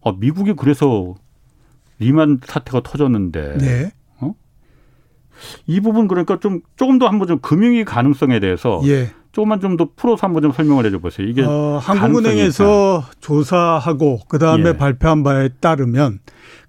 [0.00, 1.14] 어, 미국이 그래서
[2.00, 3.92] 리만 사태가 터졌는데 네.
[4.18, 4.34] 어?
[5.66, 9.10] 이 부분 그러니까 좀 조금 더 한번 좀 금융위 가능성에 대해서 예.
[9.32, 11.26] 조금만 좀 더 풀어서 한번 좀 설명을 해줘 보세요.
[11.28, 14.76] 이게 어, 한국은행에서 조사하고 그 다음에 예.
[14.76, 16.20] 발표한 바에 따르면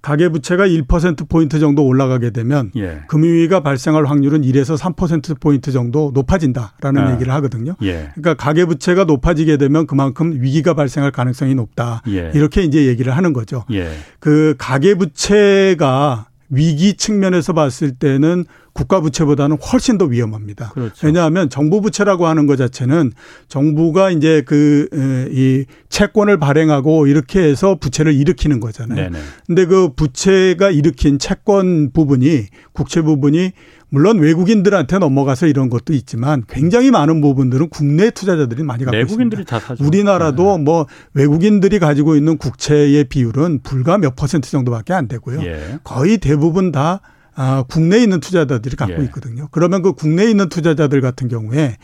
[0.08, 3.02] 가계 부채가 1%포인트 정도 올라가게 되면 예.
[3.10, 7.14] 금융위기가 발생할 확률은 1에서 3%포인트 정도 높아진다라는 아.
[7.14, 7.76] 얘기를 하거든요.
[7.82, 8.12] 예.
[8.16, 12.04] 그러니까 가계 부채가 높아지게 되면 그만큼 위기가 발생할 가능성이 높다.
[12.08, 12.32] 예.
[12.34, 13.66] 이렇게 이제 얘기를 하는 거죠.
[13.74, 13.90] 예.
[14.22, 18.46] 그 가계 부채가 위기 측면에서 봤을 때는
[18.78, 20.70] 국가 부채보다는 훨씬 더 위험합니다.
[20.70, 21.08] 그렇죠.
[21.08, 23.12] 왜냐하면 정부 부채라고 하는 것 자체는
[23.48, 24.88] 정부가 이제 그
[25.32, 29.10] 이 채권을 발행하고 이렇게 해서 부채를 일으키는 거잖아요.
[29.10, 29.20] 네네.
[29.46, 33.52] 근데 그 부채가 일으킨 채권 부분이 국채 부분이
[33.90, 39.60] 물론 외국인들한테 넘어가서 이런 것도 있지만 굉장히 많은 부분들은 국내 투자자들이 많이 갖고 외국인들이 있습니다.
[39.60, 39.84] 다 사죠.
[39.84, 40.64] 우리나라도 네.
[40.64, 45.42] 뭐 외국인들이 가지고 있는 국채의 비율은 불과 몇 퍼센트 정도밖에 안 되고요.
[45.44, 45.80] 예.
[45.84, 47.02] 거의 대부분 다
[47.40, 49.06] 아, 국내에 있는 투자자들이 갖고 예.
[49.06, 49.48] 있거든요.
[49.52, 51.78] 그러면 그 국내에 있는 투자자들 같은 경우에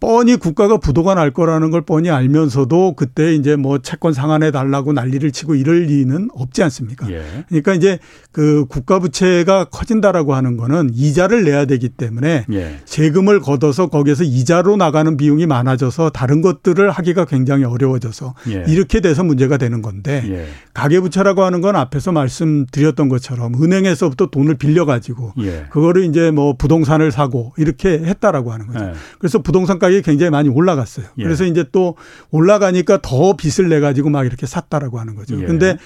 [0.00, 5.30] 뻔히 국가가 부도가 날 거라는 걸 뻔히 알면서도 그때 이제 뭐 채권 상환해 달라고 난리를
[5.32, 7.10] 치고 이럴 리는 없지 않습니까?
[7.10, 7.22] 예.
[7.48, 7.98] 그러니까 이제
[8.30, 12.80] 그 국가 부채가 커진다라고 하는 거는 이자를 내야 되기 때문에 예.
[12.84, 18.64] 세금을 걷어서 거기에서 이자로 나가는 비용이 많아져서 다른 것들을 하기가 굉장히 어려워져서 예.
[18.68, 20.46] 이렇게 돼서 문제가 되는 건데 예.
[20.74, 25.66] 가계 부채라고 하는 건 앞에서 말씀드렸던 것처럼 은행에서부터 돈을 빌려 가지고 예.
[25.70, 28.84] 그거를 이제 뭐 부동산을 사고 이렇게 했다라고 하는 거죠.
[28.84, 28.92] 예.
[29.18, 31.06] 그래서 부동산 가격이 굉장히 많이 올라갔어요.
[31.18, 31.22] 예.
[31.22, 31.96] 그래서 이제 또
[32.30, 35.40] 올라가니까 더 빚을 내 가지고 막 이렇게 샀다라고 하는 거죠.
[35.40, 35.44] 예.
[35.44, 35.76] 근데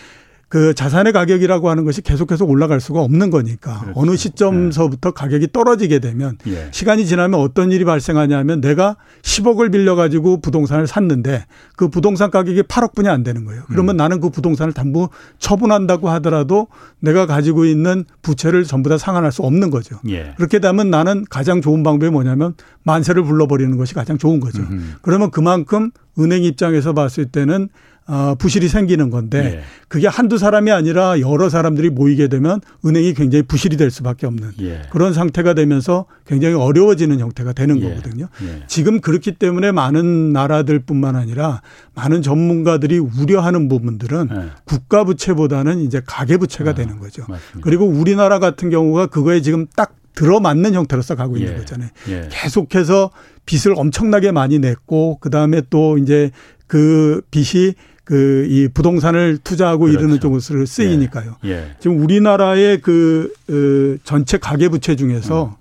[0.49, 4.01] 그 자산의 가격이라고 하는 것이 계속해서 올라갈 수가 없는 거니까 그렇죠.
[4.01, 5.15] 어느 시점서부터 네.
[5.15, 6.69] 가격이 떨어지게 되면 예.
[6.71, 11.45] 시간이 지나면 어떤 일이 발생하냐면 내가 10억을 빌려 가지고 부동산을 샀는데
[11.77, 13.63] 그 부동산 가격이 8억분이 안 되는 거예요.
[13.69, 13.99] 그러면 음.
[13.99, 16.69] 나는 그 부동산을 담보 처분한다고 하더라도
[17.01, 20.01] 내가 가지고 있는 부채를 전부 다 상환할 수 없는 거죠.
[20.09, 20.33] 예.
[20.39, 24.63] 그렇게 되면 나는 가장 좋은 방법이 뭐냐면 만세를 불러버리는 것이 가장 좋은 거죠.
[24.63, 24.83] 음흠.
[25.03, 27.69] 그러면 그만큼 은행 입장에서 봤을 때는
[28.09, 29.62] 어, 부실이 생기는 건데 예.
[29.87, 34.83] 그게 한두 사람이 아니라 여러 사람들이 모이게 되면 은행이 굉장히 부실이 될 수밖에 없는 예.
[34.90, 37.88] 그런 상태가 되면서 굉장히 어려워지는 형태가 되는 예.
[37.88, 38.29] 거거든요.
[38.42, 38.62] 예.
[38.66, 41.61] 지금 그렇기 때문에 많은 나라들뿐만 아니라
[41.94, 44.51] 많은 전문가들이 우려하는 부분들은 예.
[44.64, 47.25] 국가 부채보다는 이제 가계 부채가 아, 되는 거죠.
[47.29, 47.61] 맞습니다.
[47.61, 51.57] 그리고 우리나라 같은 경우가 그거에 지금 딱 들어맞는 형태로서 가고 있는 예.
[51.59, 51.90] 거잖아요.
[52.31, 53.11] 계속해서
[53.44, 56.31] 빚을 엄청나게 많이 냈고 그다음에 또 이제
[56.66, 57.75] 그 빚이
[58.09, 59.99] 그 이 부동산을 투자하고 그렇죠.
[60.01, 61.37] 이러는 쪽으로 쓰이니까요.
[61.44, 61.51] 예.
[61.51, 61.77] 예.
[61.79, 65.59] 지금 우리나라의 그 어, 전체 가계 부채 중에서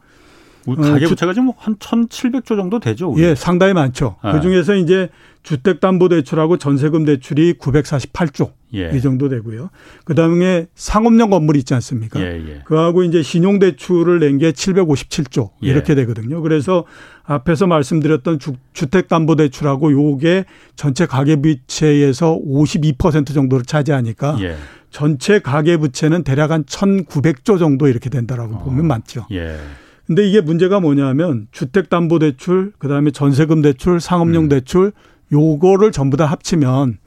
[0.69, 0.75] 음.
[0.75, 3.09] 가계 부채가 지금 한 1,700조 정도 되죠.
[3.11, 3.23] 우리.
[3.23, 4.15] 예, 상당히 많죠.
[4.21, 4.31] 아.
[4.31, 5.09] 그 중에서 이제
[5.43, 8.91] 주택담보대출하고 전세금 대출이 948조 예.
[8.93, 9.69] 이 정도 되고요.
[10.03, 12.19] 그 다음에 상업용 건물 있지 않습니까?
[12.21, 12.61] 예, 예.
[12.65, 15.67] 그하고 이제 신용대출을 낸 게 757조 예.
[15.69, 16.41] 이렇게 되거든요.
[16.41, 16.83] 그래서
[17.27, 18.53] 앞에서 말씀드렸던 주,
[18.87, 24.55] 택담보대출하고 요게 전체 가계부채에서 52% 정도를 차지하니까 예.
[24.89, 28.63] 전체 가계부채는 대략 한 1,900조 정도 이렇게 된다라고 어.
[28.63, 29.27] 보면 많죠.
[29.31, 29.57] 예.
[30.05, 34.49] 근데 이게 문제가 뭐냐면 주택담보대출, 그다음에 전세금 대출, 상업용 음.
[34.49, 34.93] 대출
[35.33, 36.97] 요거를 전부 다 합치면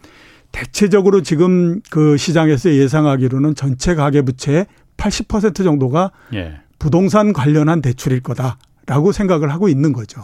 [0.52, 4.66] 대체적으로 지금 그 시장에서 예상하기로는 전체 가계부채의
[4.98, 6.61] 80% 정도가 예.
[6.78, 8.59] 부동산 관련한 대출일 거다
[8.90, 10.20] 라고 생각을 하고 있는 거죠.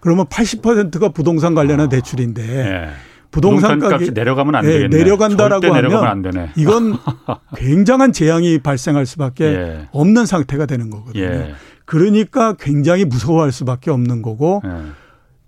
[0.00, 1.88] 그러면 80%가 부동산 관련한 아.
[1.88, 2.88] 대출인데 예.
[3.30, 4.96] 부동산 값이 내려가면 안 예, 되겠네.
[4.96, 6.96] 내려간다라고 하면 이건
[7.56, 9.88] 굉장한 재앙이 발생할 수밖에 예.
[9.92, 11.22] 없는 상태가 되는 거거든요.
[11.22, 11.52] 예.
[11.84, 14.70] 그러니까 굉장히 무서워할 수밖에 없는 거고 예.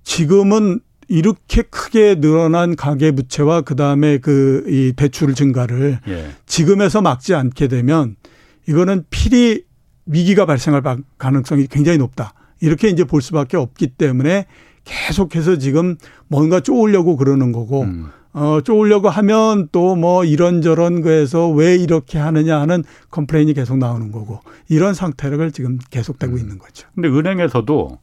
[0.05, 6.31] 지금은 이렇게 크게 늘어난 가계 부채와 그다음에 그 이 대출 증가를 예.
[6.47, 8.15] 지금에서 막지 않게 되면
[8.69, 9.65] 이거는 필히
[10.07, 10.83] 위기가 발생할
[11.19, 12.35] 가능성이 굉장히 높다.
[12.63, 14.47] 이렇게 이제 볼 수밖에 없기 때문에
[14.85, 15.97] 계속해서 지금
[16.29, 18.07] 뭔가 쪼으려고 그러는 거고 음.
[18.33, 24.41] 어, 쪼으려고 하면 또 뭐 이런저런 거에서 왜 이렇게 하느냐 하는 complain이 계속 나오는 거고
[24.69, 26.39] 이런 상태를 지금 계속되고 음.
[26.39, 26.89] 있는 거죠.
[26.95, 27.99] 근데 은행에서도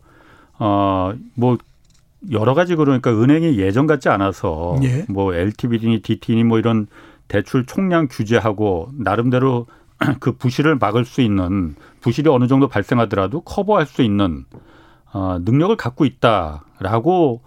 [0.59, 1.57] 어, 뭐
[2.31, 5.05] 여러 가지 그러니까 은행이 예전 같지 않아서 예.
[5.07, 6.87] 뭐 LTV니 DTI니 뭐 이런
[7.29, 9.67] 대출 총량 규제하고 나름대로
[10.19, 14.45] 그 부실을 막을 수 있는 부실이 어느 정도 발생하더라도 커버할 수 있는
[15.11, 17.41] 어, 능력을 갖고 있다라고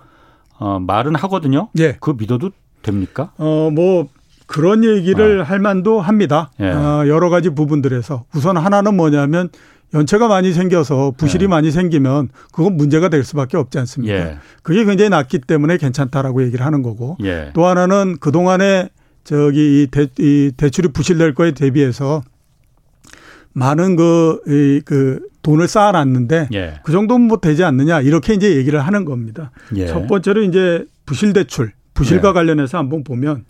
[0.59, 1.69] 어, 말은 하거든요.
[1.79, 1.97] 예.
[2.01, 2.51] 그 믿어도
[2.83, 3.33] 됩니까?
[3.39, 4.09] 어, 뭐
[4.47, 5.45] 그런 얘기를 어.
[5.45, 6.51] 할 만도 합니다.
[6.61, 6.71] 예.
[6.71, 9.49] 어, 여러 가지 부분들에서 우선 하나는 뭐냐면
[9.95, 11.49] 연체가 많이 생겨서 부실이 예.
[11.49, 14.15] 많이 생기면 그건 문제가 될 수밖에 없지 않습니까?
[14.15, 14.39] 예.
[14.63, 17.51] 그게 굉장히 낮기 때문에 괜찮다라고 얘기를 하는 거고 예.
[17.55, 18.89] 또 하나는 그 동안에
[19.25, 22.23] 저기 이, 대, 이 대출이 부실될 거에 대비해서
[23.53, 26.75] 많은 그, 이, 그 돈을 쌓아놨는데 예.
[26.85, 29.51] 그 정도면 뭐 되지 않느냐 이렇게 이제 얘기를 하는 겁니다.
[29.77, 29.87] 예.
[29.87, 32.33] 첫 번째로 이제 부실 대출, 부실과 예.
[32.33, 33.45] 관련해서 한번 보면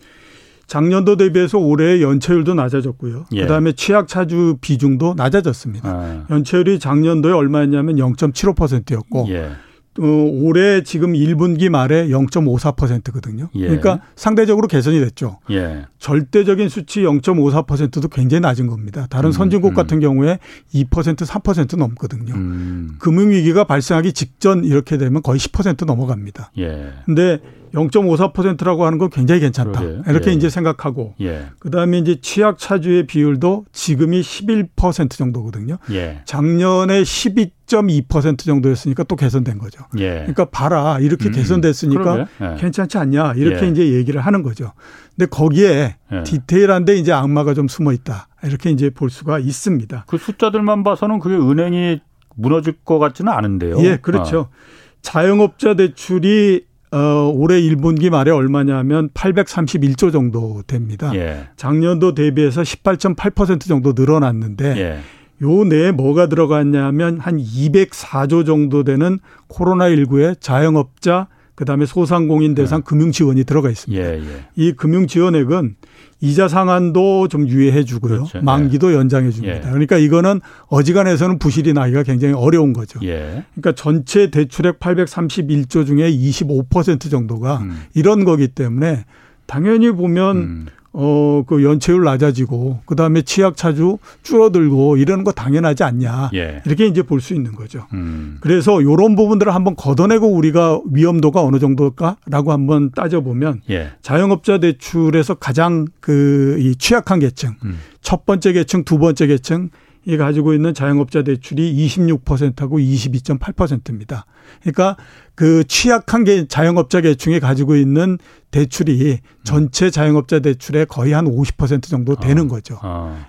[0.66, 3.26] 작년도 대비해서 올해 연체율도 낮아졌고요.
[3.32, 3.42] 예.
[3.42, 5.88] 그다음에 취약 차주 비중도 낮아졌습니다.
[5.88, 6.26] 아.
[6.30, 9.50] 연체율이 작년도에 얼마였냐면 0.75%였고 예.
[10.00, 13.50] 어, 올해 지금 1분기 말에 0.54%거든요.
[13.54, 13.66] 예.
[13.66, 15.38] 그러니까 상대적으로 개선이 됐죠.
[15.50, 15.84] 예.
[15.98, 19.06] 절대적인 수치 0.54%도 굉장히 낮은 겁니다.
[19.10, 19.74] 다른 음, 선진국 음.
[19.74, 20.38] 같은 경우에
[20.74, 22.34] 2% 3% 넘거든요.
[22.34, 22.96] 음.
[22.98, 26.52] 금융위기가 발생하기 직전 이렇게 되면 거의 10% 넘어갑니다.
[26.58, 26.92] 예.
[27.04, 27.40] 근데
[27.74, 29.80] 0.54%라고 하는 건 굉장히 괜찮다.
[29.80, 30.10] 그러게.
[30.10, 30.34] 이렇게 예.
[30.34, 31.46] 이제 생각하고 예.
[31.58, 35.78] 그다음에 이제 취약 차주의 비율도 지금이 11% 정도거든요.
[35.90, 36.22] 예.
[36.24, 39.84] 작년에 12.2% 정도였으니까 또 개선된 거죠.
[39.98, 40.10] 예.
[40.16, 41.32] 그러니까 봐라 이렇게 음.
[41.32, 42.56] 개선됐으니까 예.
[42.58, 43.70] 괜찮지 않냐 이렇게 예.
[43.70, 44.72] 이제 얘기를 하는 거죠.
[45.16, 50.04] 근데 거기에 디테일한데 이제 악마가 좀 숨어 있다 이렇게 이제 볼 수가 있습니다.
[50.06, 52.00] 그 숫자들만 봐서는 그게 은행이
[52.34, 53.78] 무너질 것 같지는 않은데요.
[53.80, 54.48] 예, 그렇죠.
[54.50, 54.56] 아.
[55.02, 61.10] 자영업자 대출이 어, 올해 1분기 말에 얼마냐면 831조 정도 됩니다.
[61.14, 61.48] 예.
[61.56, 64.98] 작년도 대비해서 18.8% 정도 늘어났는데 예.
[65.42, 72.84] 요 내에 뭐가 들어갔냐면 한 204조 정도 되는 코로나19의 자영업자 그다음에 소상공인 대상 네.
[72.86, 74.02] 금융 지원이 들어가 있습니다.
[74.02, 74.46] 예, 예.
[74.56, 75.76] 이 금융 지원액은
[76.20, 78.24] 이자 상한도 좀 유예해 주고요.
[78.24, 78.40] 그렇죠.
[78.42, 78.96] 만기도 예.
[78.96, 79.56] 연장해 줍니다.
[79.56, 79.60] 예.
[79.60, 83.00] 그러니까 이거는 어지간해서는 부실이 나기가 굉장히 어려운 거죠.
[83.02, 83.44] 예.
[83.54, 87.82] 그러니까 전체 대출액 831조 중에 25% 정도가 음.
[87.94, 89.04] 이런 거기 때문에
[89.46, 90.66] 당연히 보면 음.
[90.94, 96.30] 어, 그 연체율 낮아지고 그 다음에 치약 차주 줄어들고 이러는 거 당연하지 않냐.
[96.34, 96.60] 예.
[96.66, 97.86] 이렇게 이제 볼 수 있는 거죠.
[97.94, 98.38] 음.
[98.40, 103.92] 그래서 요런 부분들을 한번 걷어내고 우리가 위험도가 어느 정도일까라고 한번 따져보면 예.
[104.02, 107.78] 자영업자 대출에서 가장 그 이 취약한 계층 음.
[108.02, 109.70] 첫 번째 계층, 두 번째 계층
[110.04, 114.26] 이 가지고 있는 자영업자 대출이 26%하고 22.8%입니다.
[114.60, 114.96] 그러니까
[115.34, 118.18] 그 취약한 게 자영업자 계층이 가지고 있는
[118.50, 122.48] 대출이 전체 자영업자 대출의 거의 한 50% 정도 되는 아.
[122.48, 122.78] 거죠.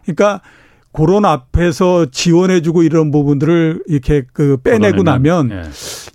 [0.03, 0.41] 그러니까
[0.93, 5.63] 그런 앞에서 지원해주고 이런 부분들을 이렇게 그 빼내고 나면 예.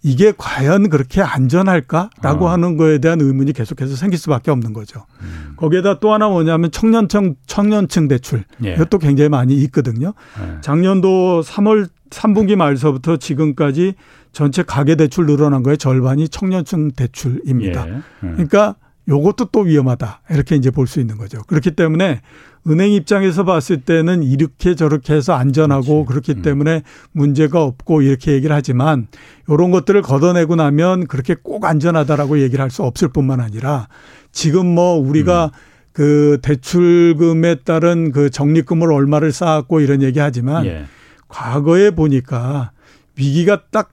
[0.04, 2.48] 이게 과연 그렇게 안전할까라고 어.
[2.48, 5.04] 하는 거에 대한 의문이 계속해서 생길 수밖에 없는 거죠.
[5.20, 5.54] 음.
[5.56, 8.74] 거기에다 또 하나 뭐냐면 청년층 청년층 대출 예.
[8.74, 10.14] 이것도 굉장히 많이 있거든요.
[10.40, 10.60] 예.
[10.60, 13.94] 작년도 3월 3분기 말서부터 지금까지
[14.32, 17.88] 전체 가계 대출 늘어난 거의 절반이 청년층 대출입니다.
[17.88, 17.92] 예.
[17.94, 18.00] 예.
[18.20, 18.76] 그러니까
[19.08, 20.20] 요것도 또 위험하다.
[20.30, 21.42] 이렇게 이제 볼 수 있는 거죠.
[21.46, 22.20] 그렇기 때문에
[22.66, 26.32] 은행 입장에서 봤을 때는 이렇게 저렇게 해서 안전하고 그렇지.
[26.32, 26.42] 그렇기 음.
[26.42, 29.06] 때문에 문제가 없고 이렇게 얘기를 하지만
[29.48, 33.88] 요런 것들을 걷어내고 나면 그렇게 꼭 안전하다라고 얘기를 할 수 없을 뿐만 아니라
[34.32, 35.50] 지금 뭐 우리가 음.
[35.92, 40.84] 그 대출금에 따른 그 적립금을 얼마를 쌓았고 이런 얘기 하지만 예.
[41.28, 42.72] 과거에 보니까
[43.16, 43.90] 위기가 딱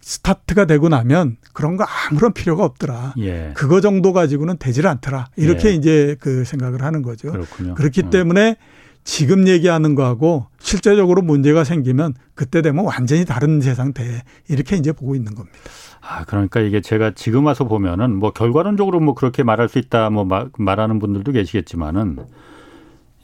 [0.00, 3.14] 스타트가 되고 나면 그런 거 아무런 필요가 없더라.
[3.18, 3.52] 예.
[3.54, 5.28] 그거 정도 가지고는 되질 않더라.
[5.36, 5.74] 이렇게 예.
[5.74, 7.30] 이제 그 생각을 하는 거죠.
[7.32, 7.74] 그렇군요.
[7.74, 8.10] 그렇기 음.
[8.10, 8.56] 때문에
[9.04, 14.22] 지금 얘기하는 거하고 실제적으로 문제가 생기면 그때 되면 완전히 다른 세상 돼.
[14.48, 15.58] 이렇게 이제 보고 있는 겁니다.
[16.00, 20.26] 아, 그러니까 이게 제가 지금 와서 보면은 뭐 결과론적으로 뭐 그렇게 말할 수 있다 뭐
[20.56, 22.18] 말하는 분들도 계시겠지만은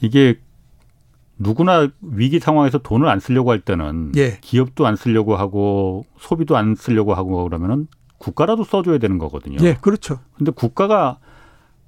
[0.00, 0.38] 이게
[1.38, 4.38] 누구나 위기 상황에서 돈을 안 쓰려고 할 때는 예.
[4.40, 9.58] 기업도 안 쓰려고 하고 소비도 안 쓰려고 하고 그러면은 국가라도 써줘야 되는 거거든요.
[9.60, 10.18] 예, 그렇죠.
[10.36, 11.18] 근데 국가가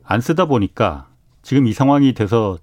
[0.04, 1.06] 안 쓰다 보니까
[1.42, 2.58] 지금 이 상황이 돼서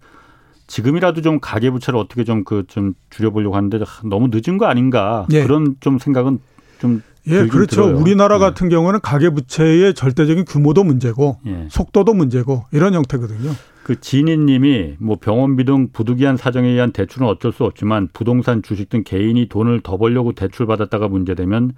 [0.67, 5.43] 지금이라도 좀 가계부채를 어떻게 좀 그좀 그 줄여보려고 하는데 너무 늦은 거 아닌가 예.
[5.43, 6.39] 그런 좀 생각은
[6.79, 7.87] 좀 예, 그렇죠.
[7.87, 7.97] 들어요.
[7.97, 8.45] 우리나라 네.
[8.45, 8.75] 같은 네.
[8.75, 11.67] 경우는 가계부채의 절대적인 규모도 문제고 예.
[11.69, 13.51] 속도도 문제고 이런 형태거든요.
[13.85, 19.03] 그 지니님이 뭐 병원비 등 부득이한 사정에 의한 대출은 어쩔 수 없지만 부동산 주식 등
[19.03, 21.73] 개인이 돈을 더 벌려고 대출 받았다가 문제되면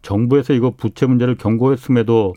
[0.00, 2.32] 정부에서 이거 부채 문제를 경고했음에도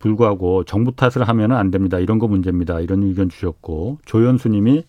[0.00, 2.00] 불구하고 정부 탓을 하면 안 됩니다.
[2.00, 2.80] 이런 거 문제입니다.
[2.80, 4.82] 이런 의견 주셨고 조현수님이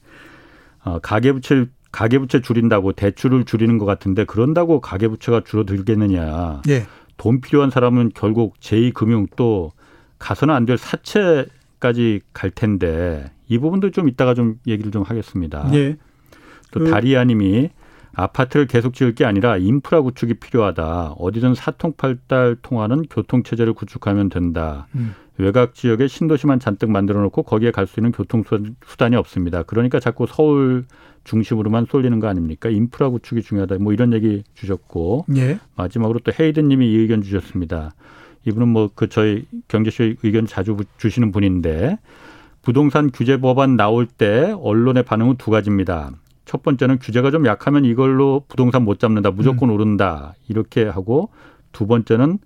[0.84, 6.63] 어, 가계부채 가계부채 줄인다고 대출을 줄이는 것 같은데 그런다고 가계부채가 줄어들겠느냐.
[6.70, 6.88] 예.
[7.18, 9.72] 돈 필요한 사람은 결국 제2금융 또
[10.18, 15.69] 가서는 안 될 사채까지 갈 텐데 이 부분도 좀 이따가 좀 얘기를 좀 하겠습니다.
[15.73, 15.97] 예.
[16.71, 16.89] 또 그.
[16.91, 17.69] 다리아님이
[18.13, 21.15] 아파트를 계속 지을 게 아니라 인프라 구축이 필요하다.
[21.19, 24.88] 어디든 사통팔달 통하는 교통 체제를 구축하면 된다.
[24.95, 25.13] 음.
[25.38, 28.43] 외곽 지역에 신도시만 잔뜩 만들어 놓고 거기에 갈 수 있는 교통
[28.88, 29.62] 수단이 없습니다.
[29.63, 30.86] 그러니까 자꾸 서울
[31.25, 32.69] 중심으로만 쏠리는 거 아닙니까?
[32.69, 33.77] 인프라 구축이 중요하다.
[33.79, 35.60] 뭐 이런 얘기 주셨고 예.
[35.75, 37.91] 마지막으로 또 헤이든 님이 이 의견 주셨습니다.
[38.45, 41.99] 이분은 뭐 그 저희 경제쇼 의견 자주 주시는 분인데
[42.67, 46.12] 부동산 규제 법안 나올 때 언론의 반응은 두 가지입니다.
[46.43, 49.75] 첫 번째는 규제가 좀 약하면 이걸로 부동산 못 잡는다, 무조건 음.
[49.75, 51.30] 오른다 이렇게 하고
[51.71, 52.39] 두 번째는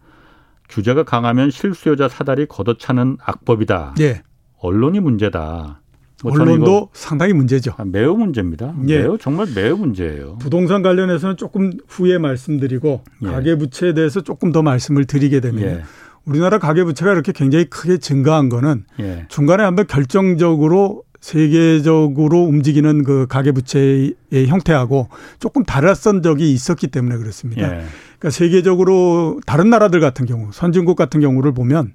[0.70, 3.96] 규제가 강하면 실수요자 사다리 걷어차는 악법이다.
[4.02, 4.22] 예.
[4.60, 5.82] 언론이 문제다.
[6.22, 7.74] 뭐 언론도 상당히 문제죠.
[7.78, 8.76] 아, 매우 문제입니다.
[8.90, 9.00] 예.
[9.00, 10.38] 매우 정말 매우 문제예요.
[10.38, 13.26] 부동산 관련해서는 조금 후에 말씀드리고 예.
[13.26, 15.84] 가계부채에 대해서 조금 더 말씀을 드리게 되면 예.
[16.26, 19.26] 우리나라 가계부채가 이렇게 굉장히 크게 증가한 거는 예.
[19.28, 27.62] 중간에 한번 결정적으로 세계적으로 움직이는 그 가계부채의 형태하고 조금 달랐던 적이 있었기 때문에 그렇습니다.
[27.62, 27.86] 예.
[28.18, 31.94] 그러니까 세계적으로 다른 나라들 같은 경우, 선진국 같은 경우를 보면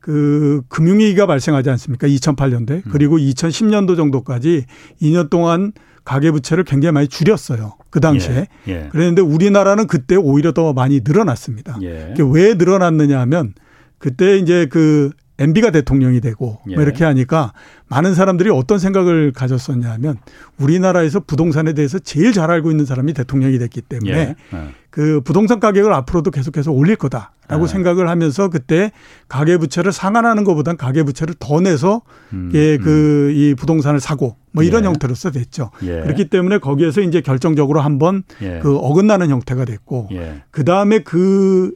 [0.00, 2.06] 그 금융위기가 발생하지 않습니까?
[2.06, 2.86] 2008년도에.
[2.86, 2.90] 음.
[2.90, 4.64] 그리고 2010년도 정도까지
[5.02, 5.72] 2년 동안
[6.04, 7.74] 가계부채를 굉장히 많이 줄였어요.
[7.90, 8.46] 그 당시에.
[8.68, 8.72] 예.
[8.72, 8.88] 예.
[8.90, 11.78] 그랬는데 우리나라는 그때 오히려 더 많이 늘어났습니다.
[11.82, 12.14] 예.
[12.18, 13.54] 왜 늘어났느냐 하면
[13.98, 16.74] 그때 이제 그 MB가 대통령이 되고 뭐 예.
[16.74, 17.52] 뭐 이렇게 하니까
[17.86, 20.16] 많은 사람들이 어떤 생각을 가졌었냐 하면
[20.58, 24.36] 우리나라에서 부동산에 대해서 제일 잘 알고 있는 사람이 대통령이 됐기 때문에 예.
[24.52, 24.68] 예.
[24.90, 27.72] 그 부동산 가격을 앞으로도 계속해서 올릴 거다라고 네.
[27.72, 28.90] 생각을 하면서 그때
[29.28, 33.56] 가계 부채를 상환하는 것보단 가계 부채를 더 내서 음, 예, 그이 음.
[33.56, 34.88] 부동산을 사고 뭐 이런 예.
[34.88, 35.70] 형태로서 됐죠.
[35.84, 36.00] 예.
[36.00, 38.58] 그렇기 때문에 거기에서 이제 결정적으로 한번 예.
[38.60, 40.42] 그 어긋나는 형태가 됐고 예.
[40.50, 41.72] 그 다음에 그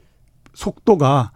[0.55, 1.31] 속도가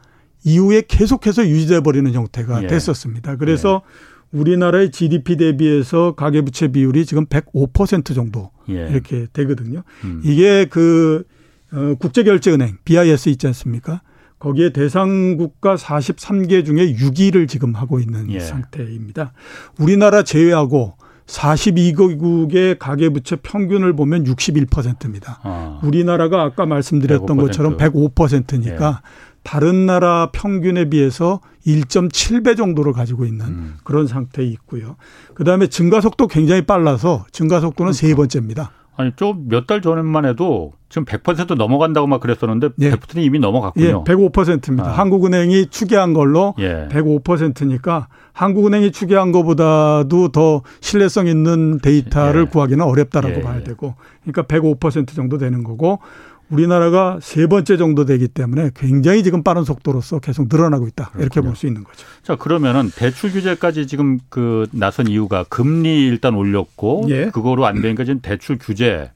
[0.47, 2.67] 이후에 계속해서 유지돼 버리는 형태가 예.
[2.69, 3.37] 됐었습니다.
[3.37, 4.39] 그래서 예.
[4.39, 8.89] 우리나라의 GDP 대비해서 가계부채 비율이 지금 105% 정도 예.
[8.89, 9.83] 이렇게 되거든요.
[10.05, 10.23] 음.
[10.25, 11.25] 이게 그
[11.73, 14.03] 어, 국제결제은행 BIS 있지 않습니까?
[14.39, 18.39] 거기에 대상 국가 43개 중에 6위를 지금 하고 있는 예.
[18.39, 19.33] 상태입니다.
[19.81, 20.95] 우리나라 제외하고
[21.27, 25.41] 42개국의 가계부채 평균을 보면 61%입니다.
[25.43, 25.81] 아.
[25.83, 27.41] 우리나라가 아까 말씀드렸던 105%.
[27.41, 29.36] 것처럼 105%니까 예.
[29.47, 33.75] 다른 나라 평균에 비해서 1.7배 정도를 가지고 있는 음.
[33.85, 34.97] 그런 상태에 있고요.
[35.35, 38.09] 그다음에 증가 속도 굉장히 빨라서 증가 속도는 그러니까.
[38.09, 38.73] 세 번째입니다.
[38.97, 42.91] 아니 좀 몇 달 전만 해도 지금 100% 넘어간다고 막 그랬었는데 예.
[42.91, 43.87] 100%는 이미 넘어갔군요.
[43.87, 44.89] 예, 105%입니다.
[44.89, 44.93] 아.
[44.93, 46.89] 한국은행이 추계한 걸로 예.
[46.91, 52.45] 105%니까 한국은행이 추계한 것보다도 더 신뢰성 있는 데이터를 예.
[52.47, 53.43] 구하기는 어렵다라고 예.
[53.43, 56.01] 봐야 되고 그러니까 105% 정도 되는 거고
[56.49, 61.07] 우리나라가 세 번째 정도 되기 때문에 굉장히 지금 빠른 속도로서 계속 늘어나고 있다.
[61.11, 61.23] 그렇군요.
[61.23, 62.07] 이렇게 볼 수 있는 거죠.
[62.23, 67.27] 자, 그러면은 대출 규제까지 지금 그 나선 이유가 금리 일단 올렸고 예.
[67.27, 69.11] 그거로 안 되니까 지금 대출 규제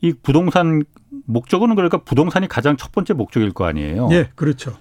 [0.00, 0.82] 이 부동산
[1.26, 4.08] 목적은 그러니까 부동산이 가장 첫 번째 목적일 거 아니에요.
[4.12, 4.76] 예, 그렇죠.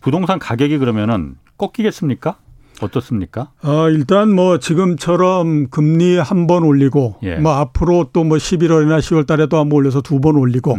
[0.00, 2.38] 부동산 가격이 그러면은 꺾이겠습니까?
[2.80, 3.50] 어떻습니까?
[3.62, 7.36] 어, 일단 뭐 지금처럼 금리 한 번 올리고 예.
[7.36, 10.76] 뭐 앞으로 또 뭐 11월이나 10월 달에도 한번 올려서 두 번 올리고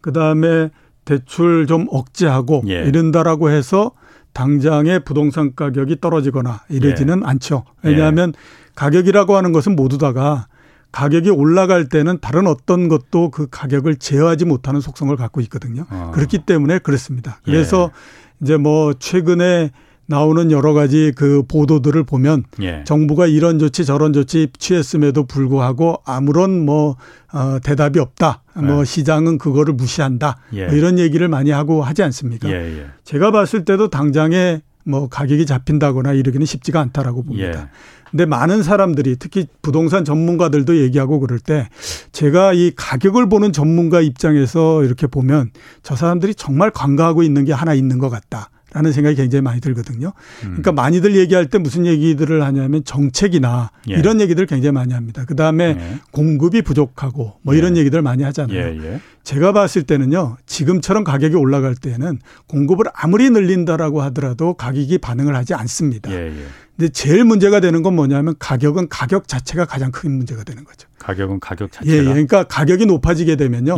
[0.00, 0.70] 그 다음에
[1.04, 2.84] 대출 좀 억제하고 예.
[2.84, 3.92] 이른다라고 해서
[4.32, 7.28] 당장의 부동산 가격이 떨어지거나 이러지는 예.
[7.28, 7.64] 않죠.
[7.82, 8.72] 왜냐하면 예.
[8.74, 10.46] 가격이라고 하는 것은 모두 다가
[10.92, 15.86] 가격이 올라갈 때는 다른 어떤 것도 그 가격을 제어하지 못하는 속성을 갖고 있거든요.
[15.90, 16.10] 어.
[16.14, 17.40] 그렇기 때문에 그렇습니다.
[17.44, 18.44] 그래서 예.
[18.44, 19.70] 이제 뭐 최근에
[20.06, 22.82] 나오는 여러 가지 그 보도들을 보면 예.
[22.84, 26.96] 정부가 이런 조치 저런 조치 취했음에도 불구하고 아무런 뭐
[27.32, 28.42] 어, 대답이 없다.
[28.54, 28.72] 뭐 네.
[28.72, 30.38] 뭐 시장은 그거를 무시한다.
[30.52, 30.66] 예.
[30.66, 32.50] 뭐 이런 얘기를 많이 하고 하지 않습니까?
[32.50, 32.86] 예, 예.
[33.04, 37.60] 제가 봤을 때도 당장에 뭐 가격이 잡힌다거나 이러기는 쉽지가 않다라고 봅니다.
[37.60, 37.68] 예.
[38.10, 41.68] 근데 많은 사람들이 특히 부동산 전문가들도 얘기하고 그럴 때
[42.12, 45.50] 제가 이 가격을 보는 전문가 입장에서 이렇게 보면
[45.82, 48.50] 저 사람들이 정말 관가하고 있는 게 하나 있는 것 같다.
[48.72, 50.12] 라는 생각이 굉장히 많이 들거든요.
[50.44, 50.46] 음.
[50.48, 53.94] 그러니까 많이들 얘기할 때 무슨 얘기들을 하냐면 정책이나 예.
[53.94, 55.24] 이런 얘기들을 굉장히 많이 합니다.
[55.26, 55.98] 그 다음에 예.
[56.10, 57.58] 공급이 부족하고 뭐 예.
[57.58, 58.58] 이런 얘기들 많이 하잖아요.
[58.58, 59.00] 예, 예.
[59.24, 66.10] 제가 봤을 때는요, 지금처럼 가격이 올라갈 때는 공급을 아무리 늘린다라고 하더라도 가격이 반응을 하지 않습니다.
[66.12, 66.32] 예,
[66.76, 70.88] 근데 제일 문제가 되는 건 뭐냐면 가격은 가격 자체가 가장 큰 문제가 되는 거죠.
[70.98, 71.94] 가격은 가격 자체가.
[71.94, 73.76] 예, 그러니까 가격이 높아지게 되면요.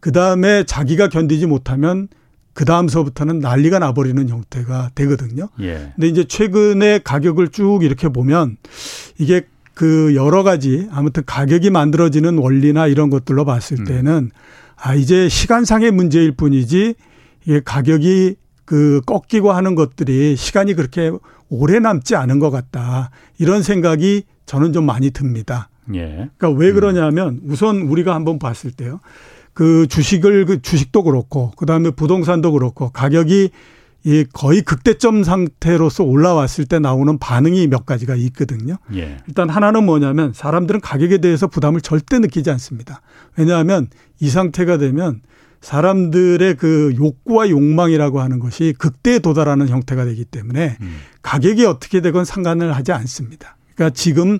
[0.00, 2.08] 그 다음에 자기가 견디지 못하면
[2.54, 5.48] 그 다음서부터는 난리가 나버리는 형태가 되거든요.
[5.60, 5.92] 예.
[5.94, 8.56] 근데 이제 최근에 가격을 쭉 이렇게 보면
[9.18, 9.42] 이게
[9.74, 13.84] 그 여러 가지 아무튼 가격이 만들어지는 원리나 이런 것들로 봤을 음.
[13.84, 14.30] 때는 음.
[14.76, 16.94] 아 이제 시간상의 문제일 뿐이지
[17.44, 21.10] 이게 가격이 그 꺾이고 하는 것들이 시간이 그렇게
[21.48, 25.68] 오래 남지 않은 것 같다 이런 생각이 저는 좀 많이 듭니다.
[25.94, 26.28] 예.
[26.36, 26.74] 그러니까 왜 음.
[26.74, 29.00] 그러냐면 우선 우리가 한번 봤을 때요.
[29.54, 33.50] 그 주식을 그 주식도 그렇고 그다음에 부동산도 그렇고 가격이
[34.04, 38.76] 이 거의 극대점 상태로서 올라왔을 때 나오는 반응이 몇 가지가 있거든요.
[38.94, 39.18] 예.
[39.28, 43.00] 일단 하나는 뭐냐면 사람들은 가격에 대해서 부담을 절대 느끼지 않습니다.
[43.36, 43.88] 왜냐하면
[44.18, 45.20] 이 상태가 되면
[45.60, 50.96] 사람들의 그 욕구와 욕망이라고 하는 것이 극대에 도달하는 형태가 되기 때문에 음.
[51.22, 53.56] 가격이 어떻게 되건 상관을 하지 않습니다.
[53.76, 54.38] 그러니까 지금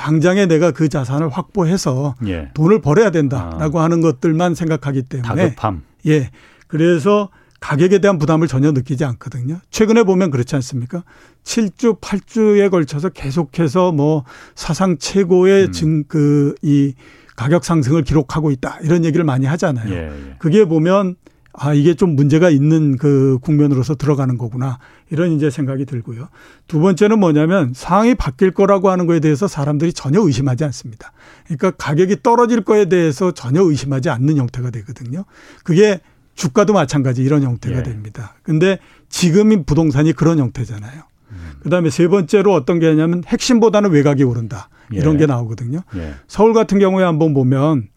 [0.00, 2.48] 당장에 내가 그 자산을 확보해서 예.
[2.54, 3.84] 돈을 벌어야 된다라고 아.
[3.84, 5.82] 하는 것들만 생각하기 때문에 다급함.
[6.06, 6.30] 예.
[6.68, 7.28] 그래서
[7.60, 9.58] 가격에 대한 부담을 전혀 느끼지 않거든요.
[9.70, 11.04] 최근에 보면 그렇지 않습니까?
[11.44, 15.72] 7주, 8주에 걸쳐서 계속해서 뭐 사상 최고의 음.
[15.72, 16.94] 증, 그, 이
[17.36, 18.78] 가격 상승을 기록하고 있다.
[18.82, 19.92] 이런 얘기를 많이 하잖아요.
[19.92, 20.34] 예, 예.
[20.38, 21.16] 그게 보면
[21.52, 24.78] 아, 이게 좀 문제가 있는 그 국면으로서 들어가는 거구나.
[25.10, 26.28] 이런 이제 생각이 들고요.
[26.68, 31.12] 두 번째는 뭐냐면 상황이 바뀔 거라고 하는 거에 대해서 사람들이 전혀 의심하지 않습니다.
[31.44, 35.24] 그러니까 가격이 떨어질 거에 대해서 전혀 의심하지 않는 형태가 되거든요.
[35.64, 36.00] 그게
[36.34, 37.82] 주가도 마찬가지 이런 형태가 예.
[37.82, 38.36] 됩니다.
[38.42, 41.02] 근데 지금인 부동산이 그런 형태잖아요.
[41.32, 41.36] 음.
[41.62, 44.68] 그다음에 세 번째로 어떤 게 하냐면 핵심보다는 외곽이 오른다.
[44.92, 45.18] 이런 예.
[45.18, 45.82] 게 나오거든요.
[45.96, 46.14] 예.
[46.28, 47.88] 서울 같은 경우에 한번 보면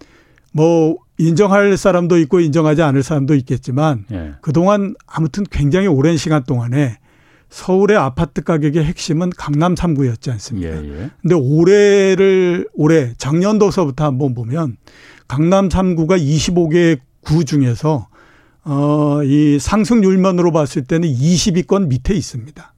[0.51, 4.33] 뭐 인정할 사람도 있고 인정하지 않을 사람도 있겠지만 예.
[4.41, 6.97] 그동안 아무튼 굉장히 오랜 시간 동안에
[7.49, 10.83] 서울의 아파트 가격의 핵심은 강남 3구였지 않습니까?
[10.83, 11.09] 예, 예.
[11.21, 14.77] 근데 올해를 올해 작년도서부터 한번 보면
[15.27, 18.07] 강남 3구가 25개 구 중에서
[18.65, 22.72] 어, 이 상승률만으로 봤을 때는 20위권 밑에 있습니다.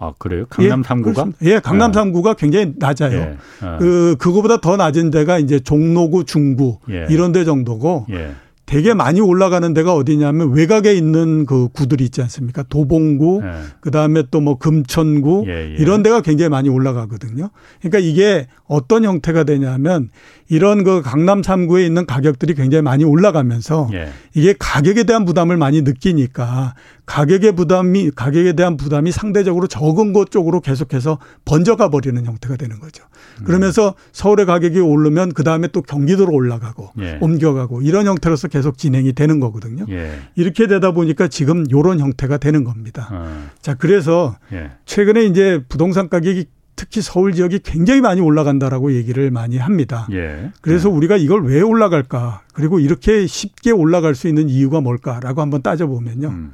[0.00, 0.46] 아, 그래요?
[0.48, 1.32] 강남 예, 3구가?
[1.42, 2.00] 예, 강남 네.
[2.00, 3.18] 3구가 굉장히 낮아요.
[3.18, 3.20] 예,
[3.62, 3.76] 예.
[3.78, 7.06] 그, 그거보다 더 낮은 데가 이제 종로구, 중구, 예.
[7.10, 8.32] 이런 데 정도고, 예.
[8.70, 12.62] 되게 많이 올라가는 데가 어디냐면 외곽에 있는 그 구들이 있지 않습니까?
[12.62, 13.50] 도봉구, 네.
[13.80, 15.76] 그다음에 또 뭐 금천구 예, 예.
[15.76, 17.50] 이런 데가 굉장히 많이 올라가거든요.
[17.80, 20.08] 그러니까 이게 어떤 형태가 되냐면
[20.48, 24.10] 이런 그 강남 3구에 있는 가격들이 굉장히 많이 올라가면서 예.
[24.34, 26.74] 이게 가격에 대한 부담을 많이 느끼니까
[27.10, 33.02] 가격의 부담이 가격에 대한 부담이 상대적으로 적은 것 쪽으로 계속해서 번져가 버리는 형태가 되는 거죠.
[33.40, 33.44] 음.
[33.46, 37.18] 그러면서 서울의 가격이 오르면 그 다음에 또 경기도로 올라가고 예.
[37.20, 39.86] 옮겨가고 이런 형태로서 계속 진행이 되는 거거든요.
[39.90, 40.20] 예.
[40.36, 43.08] 이렇게 되다 보니까 지금 이런 형태가 되는 겁니다.
[43.10, 43.48] 어.
[43.60, 44.70] 자, 그래서 예.
[44.84, 46.46] 최근에 이제 부동산 가격이
[46.76, 50.06] 특히 서울 지역이 굉장히 많이 올라간다라고 얘기를 많이 합니다.
[50.12, 50.52] 예.
[50.60, 50.94] 그래서 네.
[50.94, 52.42] 우리가 이걸 왜 올라갈까?
[52.54, 56.28] 그리고 이렇게 쉽게 올라갈 수 있는 이유가 뭘까라고 한번 따져보면요.
[56.28, 56.52] 음.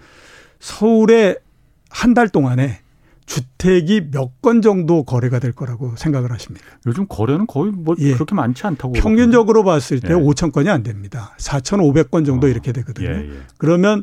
[0.71, 1.37] 서울에
[1.91, 2.81] 한 달 동안에
[3.27, 6.67] 주택이 몇 건 정도 거래가 될 거라고 생각을 하십니까?
[6.87, 8.15] 요즘 거래는 거의 뭐 예.
[8.15, 8.93] 그렇게 많지 않다고.
[8.95, 10.13] 평균적으로 봤을 때 예.
[10.15, 11.35] 5천 건이 안 됩니다.
[11.39, 12.51] 4,500건 정도 어.
[12.51, 13.09] 이렇게 되거든요.
[13.09, 13.31] 예, 예.
[13.59, 14.03] 그러면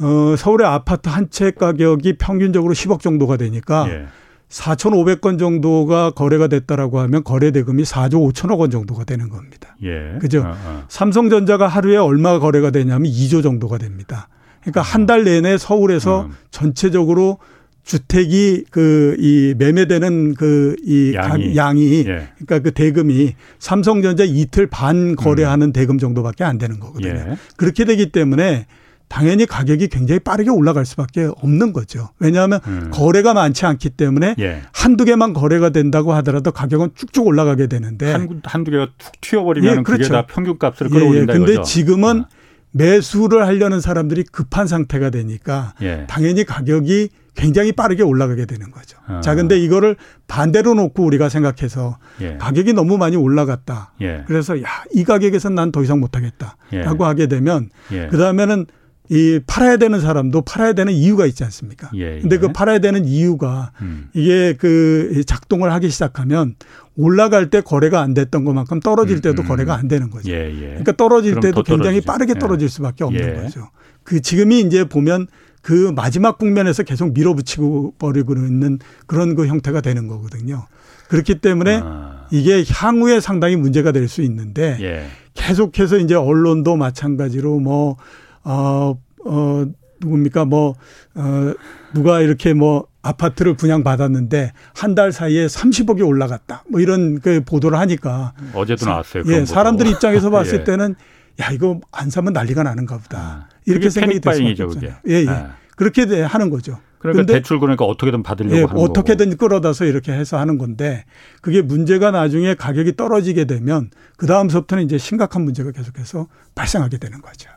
[0.00, 4.06] 어, 서울의 아파트 한 채 가격이 평균적으로 10억 정도가 되니까 예.
[4.48, 9.76] 4,500건 정도가 거래가 됐다라고 하면 거래 대금이 4조 5천억 원 정도가 되는 겁니다.
[9.82, 10.18] 예.
[10.20, 10.40] 그죠?
[10.40, 10.84] 어, 어.
[10.88, 14.28] 삼성전자가 하루에 얼마 거래가 되냐면 2조 정도가 됩니다.
[14.62, 16.32] 그러니까 한 달 내내 서울에서 음.
[16.50, 17.38] 전체적으로
[17.84, 22.28] 주택이 그 이 매매되는 그 이 양이, 양이 예.
[22.38, 25.72] 그러니까 그 대금이 삼성전자 이틀 반 거래하는 음.
[25.72, 27.12] 대금 정도밖에 안 되는 거거든요.
[27.32, 27.36] 예.
[27.56, 28.66] 그렇게 되기 때문에
[29.08, 32.08] 당연히 가격이 굉장히 빠르게 올라갈 수밖에 없는 거죠.
[32.18, 32.88] 왜냐하면 음.
[32.92, 34.62] 거래가 많지 않기 때문에 예.
[34.72, 39.82] 한두 개만 거래가 된다고 하더라도 가격은 쭉쭉 올라가게 되는데 한, 한두 개가 툭 튀어버리면 예,
[39.82, 40.02] 그렇죠.
[40.04, 41.44] 그게 다 평균값을 끌어올린다 예, 예.
[41.44, 42.26] 근데 지금은 어.
[42.72, 46.06] 매수를 하려는 사람들이 급한 상태가 되니까 예.
[46.08, 48.98] 당연히 가격이 굉장히 빠르게 올라가게 되는 거죠.
[49.06, 49.20] 아.
[49.22, 49.96] 자, 근데 이거를
[50.26, 52.36] 반대로 놓고 우리가 생각해서 예.
[52.38, 53.92] 가격이 너무 많이 올라갔다.
[54.02, 54.24] 예.
[54.26, 56.56] 그래서 야, 이 가격에선 난 더 이상 못 하겠다.
[56.70, 57.08] 라고 예.
[57.08, 58.08] 하게 되면 예.
[58.08, 58.66] 그다음에는
[59.10, 61.90] 이 팔아야 되는 사람도 팔아야 되는 이유가 있지 않습니까?
[61.94, 62.20] 예, 예.
[62.20, 64.08] 근데 그 팔아야 되는 이유가 음.
[64.14, 66.54] 이게 그 작동을 하기 시작하면
[66.96, 70.30] 올라갈 때 거래가 안 됐던 것만큼 떨어질 음, 때도 음, 거래가 안 되는 거죠.
[70.30, 70.66] 예, 예.
[70.68, 72.38] 그러니까 떨어질 때도 굉장히 빠르게 예.
[72.38, 73.42] 떨어질 수밖에 없는 예.
[73.42, 73.68] 거죠.
[74.02, 75.26] 그 지금이 이제 보면
[75.62, 80.66] 그 마지막 국면에서 계속 밀어붙이고 버리고 있는 그런 그 형태가 되는 거거든요.
[81.08, 82.26] 그렇기 때문에 아.
[82.30, 85.06] 이게 향후에 상당히 문제가 될 수 있는데 예.
[85.34, 87.96] 계속해서 이제 언론도 마찬가지로 뭐
[88.44, 89.64] 어, 어,
[90.00, 90.74] 누굽니까 뭐,
[91.14, 91.54] 어,
[91.94, 96.64] 누가 이렇게 뭐 아파트를 분양받았는데 한 달 사이에 30억이 올라갔다.
[96.68, 98.32] 뭐 이런 그 보도를 하니까.
[98.54, 99.24] 어제도 나왔어요.
[99.28, 100.64] 예, 사람들 입장에서 봤을 예.
[100.64, 100.94] 때는
[101.40, 103.18] 야, 이거 안 사면 난리가 나는가 보다.
[103.18, 104.94] 아, 이렇게 생각이 없잖아요.
[105.08, 105.28] 예, 예.
[105.28, 105.54] 아.
[105.76, 106.78] 그렇게 하는 거죠.
[106.98, 109.38] 그러니까 대출 그러니까 어떻게든 받으려고 예, 하는 어떻게든 거고.
[109.38, 111.04] 끌어다서 이렇게 해서 하는 건데
[111.40, 117.48] 그게 문제가 나중에 가격이 떨어지게 되면 그 다음서부터는 이제 심각한 문제가 계속해서 발생하게 되는 거죠.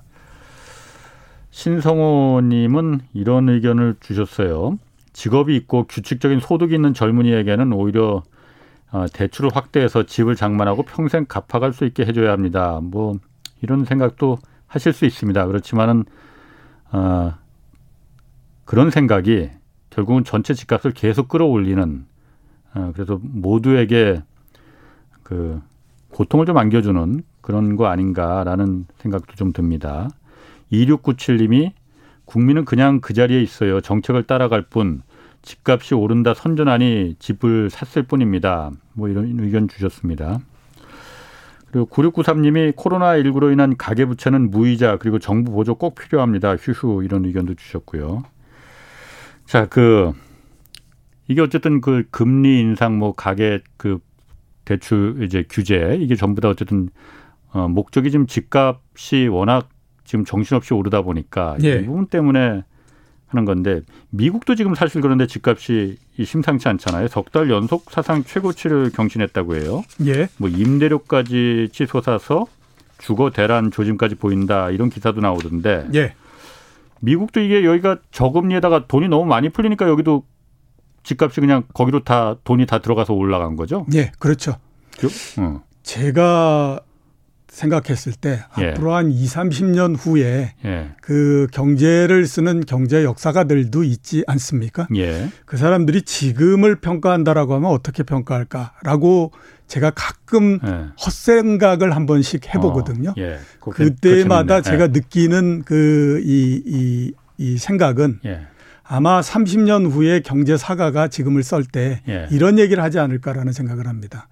[1.52, 4.80] 신성호님은 이런 의견을 주셨어요.
[5.16, 8.22] 직업이 있고 규칙적인 소득이 있는 젊은이에게는 오히려
[8.92, 12.82] 어, 대출을 확대해서 집을 장만하고 평생 갚아갈 수 있게 해줘야 합니다.
[12.84, 13.14] 뭐
[13.62, 14.38] 이런 생각도
[14.68, 15.48] 하실 수 있습니다.
[15.48, 16.04] 그렇지만은
[16.92, 17.34] 어,
[18.66, 19.52] 그런 생각이
[19.90, 22.06] 결국은 전체 집값을 계속 끌어올리는
[22.74, 24.22] 어, 그래서 모두에게
[25.24, 25.62] 그
[26.10, 30.10] 고통을 좀 안겨주는 그런 거 아닌가라는 생각도 좀 듭니다.
[30.74, 31.72] 2697님이
[32.26, 33.82] 국민은 그냥 그 자리에 있어요.
[33.82, 35.02] 정책을 따라갈 뿐
[35.42, 38.72] 집값이 오른다 선전하니 집을 샀을 뿐입니다.
[38.94, 40.40] 뭐 이런 의견 주셨습니다.
[41.72, 46.56] 그리고 9693님이 코로나19로 인한 가계부채는 무이자 그리고 정부 보조 꼭 필요합니다.
[46.56, 48.24] 휴휴 이런 의견도 주셨고요.
[49.46, 50.14] 자, 그
[51.28, 54.00] 이게 어쨌든 그 금리 인상 뭐 가계 그
[54.64, 56.90] 대출 이제 규제 이게 전부 다 어쨌든
[57.52, 59.70] 어 목적이 지금 집값이 워낙
[60.06, 61.80] 지금 정신없이 오르다 보니까 예.
[61.82, 62.64] 이 부분 때문에
[63.28, 63.82] 하는 건데
[64.12, 67.08] 미국도 지금 사실 그런데 집값이 심상치 않잖아요.
[67.10, 69.84] 석 달 연속 사상 최고치를 경신했다고 해요.
[70.06, 70.30] 예.
[70.38, 72.46] 뭐 임대료까지 치솟아서
[73.00, 75.88] 주거 대란 조짐까지 보인다 이런 기사도 나오던데.
[75.96, 76.14] 예.
[77.02, 80.24] 미국도 이게 여기가 저금리에다가 돈이 너무 많이 풀리니까 여기도
[81.04, 83.86] 집값이 그냥 거기로 다 돈이 다 들어가서 올라간 거죠.
[83.94, 84.56] 예, 그렇죠.
[84.98, 85.08] 그,
[85.40, 85.62] 어.
[85.84, 86.80] 제가
[87.56, 88.72] 생각했을 때 예.
[88.72, 90.90] 앞으로 한 2, 30년 후에 예.
[91.02, 94.88] 그 경제를 쓰는 경제 역사가들도 있지 않습니까?
[94.96, 95.30] 예.
[95.46, 99.32] 그 사람들이 지금을 평가한다라고 하면 어떻게 평가할까라고
[99.68, 100.88] 제가 가끔 예.
[101.04, 103.12] 헛생각을 한 번씩 해보거든요.
[103.12, 103.40] 어, 예.
[103.72, 108.20] 그때마다 제가 느끼는 그 이 이, 이 생각은
[108.84, 112.02] 아마 30년 후에 경제 사가가 지금을 썰 때
[112.32, 114.28] 이런 얘기를 하지 않을까라는 생각을 합니다.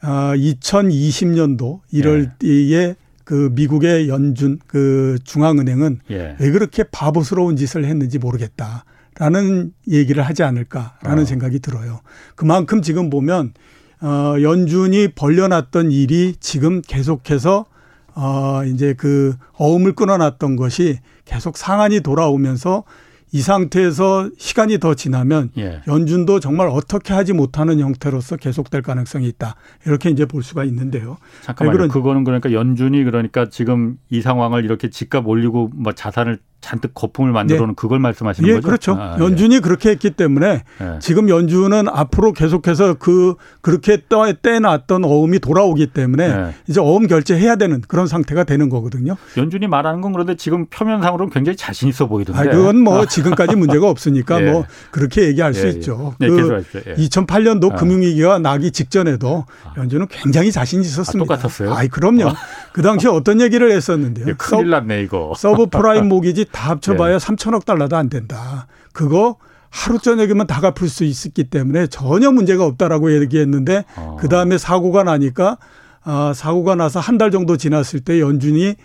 [0.00, 2.96] 아, 2020년도 1월에 예.
[3.24, 6.36] 그 미국의 연준 그 중앙은행은 예.
[6.40, 8.84] 왜 그렇게 바보스러운 짓을 했는지 모르겠다
[9.18, 11.26] 라는 얘기를 하지 않을까라는 어.
[11.26, 12.00] 생각이 들어요.
[12.36, 13.52] 그만큼 지금 보면
[14.00, 17.66] 어 연준이 벌려놨던 일이 지금 계속해서
[18.14, 22.84] 어 이제 그 어음을 끊어놨던 것이 계속 상한이 돌아오면서
[23.32, 25.80] 이 상태에서 시간이 더 지나면 예.
[25.86, 29.54] 연준도 정말 어떻게 하지 못하는 형태로서 계속될 가능성이 있다.
[29.86, 31.16] 이렇게 이제 볼 수가 있는데요.
[31.42, 31.88] 잠깐만요.
[31.88, 37.60] 그거는 그러니까 연준이 그러니까 지금 이 상황을 이렇게 집값 올리고 뭐 자산을 잔뜩 거품을 만들어
[37.60, 37.74] 놓은 네.
[37.76, 38.66] 그걸 말씀하시는 예, 거죠?
[38.66, 38.96] 그렇죠.
[38.98, 39.24] 아, 예.
[39.24, 39.60] 연준이 예.
[39.60, 40.98] 그렇게 했기 때문에 예.
[40.98, 43.98] 지금 연준은 앞으로 계속해서 그 그렇게
[44.42, 46.54] 떼놨던 어음이 돌아오기 때문에 예.
[46.68, 49.16] 이제 어음 결제해야 되는 그런 상태가 되는 거거든요.
[49.36, 52.40] 연준이 말하는 건 그런데 지금 표면상으로는 굉장히 자신 있어 보이던데.
[52.40, 54.50] 아, 그건 뭐 지금까지 문제가 없으니까 예.
[54.50, 56.14] 뭐 그렇게 얘기할 수 있죠.
[56.18, 56.62] 네, 그
[56.96, 57.76] 2008년도 아.
[57.76, 59.74] 금융위기가 나기 직전에도 아.
[59.76, 61.34] 연준은 굉장히 자신 있었습니다.
[61.34, 61.74] 아, 똑같았어요?
[61.74, 62.26] 아이 그럼요.
[62.28, 62.34] 어.
[62.72, 64.34] 그 당시에 어떤 얘기를 했었는데요.
[64.38, 65.32] 큰일 났네 이거.
[65.36, 67.24] 서브 프라임 모기지 다 합쳐봐야 네.
[67.26, 68.66] 3천억 달러도 안 된다.
[68.92, 69.36] 그거
[69.70, 74.16] 하루 저녁이면 다 갚을 수 있었기 때문에 전혀 문제가 없다라고 얘기했는데 어.
[74.18, 75.58] 그 다음에 사고가 나니까
[76.04, 78.76] 아, 사고가 나서 한 달 정도 지났을 때 연준이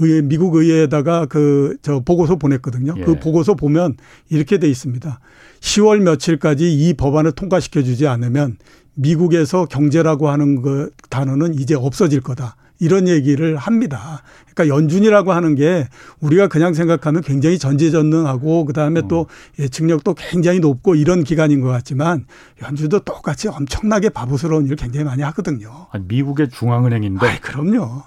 [0.00, 2.94] 의회, 미국 의회에다가 그 저 보고서 보냈거든요.
[2.94, 3.04] 그 예.
[3.04, 3.96] 그 보고서 보면
[4.28, 5.20] 이렇게 돼 있습니다.
[5.60, 8.56] 10월 며칠까지 이 법안을 통과시켜 주지 않으면
[8.94, 12.56] 미국에서 경제라고 하는 그 단어는 이제 없어질 거다.
[12.82, 14.22] 이런 얘기를 합니다.
[14.54, 15.86] 그러니까 연준이라고 하는 게
[16.20, 19.26] 우리가 그냥 생각하면 굉장히 전제전능하고 그다음에 또
[19.58, 19.62] 음.
[19.62, 22.24] 예측력도 굉장히 높고 이런 기관인 것 같지만
[22.62, 25.88] 연준도 똑같이 엄청나게 바보스러운 일을 굉장히 많이 하거든요.
[26.08, 27.26] 미국의 중앙은행인데.
[27.26, 28.02] 아, 그럼요.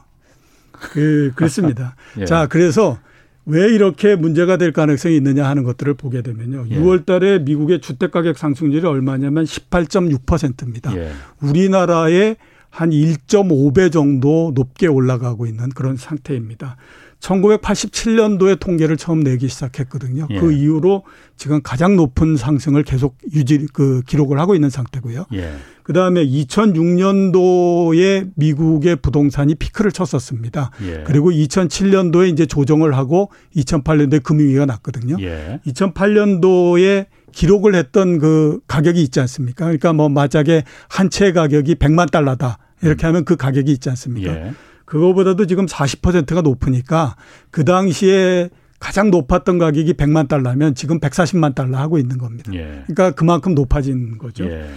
[0.91, 1.95] 그 그렇습니다.
[2.19, 2.25] 예.
[2.25, 2.99] 자, 그래서
[3.45, 6.65] 왜 이렇게 문제가 될 가능성이 있느냐 하는 것들을 보게 되면요.
[6.69, 6.77] 예.
[6.77, 10.95] 6월 달에 미국의 주택 가격 상승률이 얼마냐면 18.6%입니다.
[10.95, 11.11] 예.
[11.41, 12.37] 우리나라의
[12.69, 16.77] 한 1.5배 정도 높게 올라가고 있는 그런 상태입니다.
[17.23, 20.27] 1987년도에 통계를 처음 내기 시작했거든요.
[20.29, 20.39] 예.
[20.39, 21.03] 그 이후로
[21.37, 25.25] 지금 가장 높은 상승을 계속 유지 그 기록을 하고 있는 상태고요.
[25.33, 25.53] 예.
[25.83, 30.71] 그다음에 2006년도에 미국의 부동산이 피크를 쳤었습니다.
[30.85, 31.03] 예.
[31.05, 35.17] 그리고 2007년도에 이제 조정을 하고 2008년도에 금융위기가 났거든요.
[35.65, 39.65] 2008년도에 기록을 했던 그 가격이 있지 않습니까?
[39.65, 42.57] 그러니까 뭐 마작의 한채 가격이 100만 달러다.
[42.81, 43.09] 이렇게 음.
[43.09, 44.31] 하면 그 가격이 있지 않습니까?
[44.93, 44.97] 예.
[44.97, 47.15] 그거보다도 지금 40%가 높으니까
[47.51, 52.53] 그 당시에 가장 높았던 가격이 100만 달러면 지금 140만 달러 하고 있는 겁니다.
[52.53, 52.83] 예.
[52.85, 54.45] 그러니까 그만큼 높아진 거죠.
[54.45, 54.69] 예.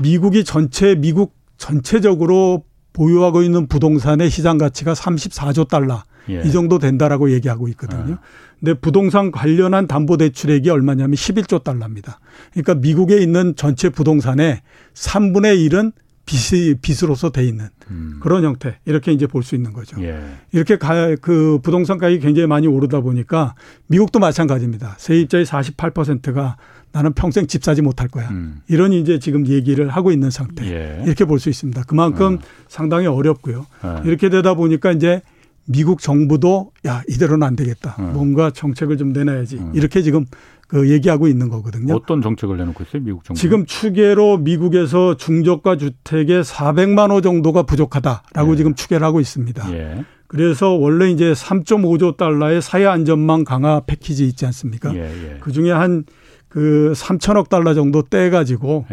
[0.00, 6.42] 미국이 전체 미국 전체적으로 보유하고 있는 부동산의 시장 가치가 34조 달러 예.
[6.44, 8.14] 이 정도 된다라고 얘기하고 있거든요.
[8.14, 8.20] 아.
[8.60, 12.18] 근데 부동산 관련한 담보 대출액이 얼마냐면 11조 달러입니다.
[12.52, 14.60] 그러니까 미국에 있는 전체 부동산의
[14.94, 15.92] 3분의 1은
[16.28, 18.18] 빚이 빚으로서 돼 있는 음.
[18.20, 19.96] 그런 형태 이렇게 이제 볼 수 있는 거죠.
[20.02, 20.20] 예.
[20.52, 23.54] 이렇게 가, 그 부동산 가격이 굉장히 많이 오르다 보니까
[23.86, 24.96] 미국도 마찬가지입니다.
[24.98, 26.56] 세입자의 48%가
[26.92, 28.28] 나는 평생 집 사지 못할 거야.
[28.28, 28.60] 음.
[28.68, 30.66] 이런 이제 지금 얘기를 하고 있는 상태.
[30.66, 31.02] 예.
[31.06, 31.82] 이렇게 볼 수 있습니다.
[31.84, 32.38] 그만큼 어.
[32.68, 33.66] 상당히 어렵고요.
[33.82, 34.02] 어.
[34.04, 35.22] 이렇게 되다 보니까 이제
[35.66, 37.94] 미국 정부도 야 이대로는 안 되겠다.
[37.98, 38.02] 어.
[38.14, 39.58] 뭔가 정책을 좀 내놔야지.
[39.60, 39.72] 어.
[39.74, 40.24] 이렇게 지금
[40.68, 41.94] 그 얘기하고 있는 거거든요.
[41.94, 43.40] 어떤 정책을 내놓고 있어요, 미국 정부?
[43.40, 48.56] 지금 추계로 미국에서 중저가 주택의 400만 호 정도가 부족하다라고 예.
[48.56, 49.72] 지금 추계를 하고 있습니다.
[49.72, 50.04] 예.
[50.26, 54.94] 그래서 원래 이제 3.5조 달러의 사회 안전망 강화 패키지 있지 않습니까?
[54.94, 55.36] 예, 예.
[55.40, 56.04] 그 중에 한
[56.48, 58.86] 그 3천억 달러 정도 떼 가지고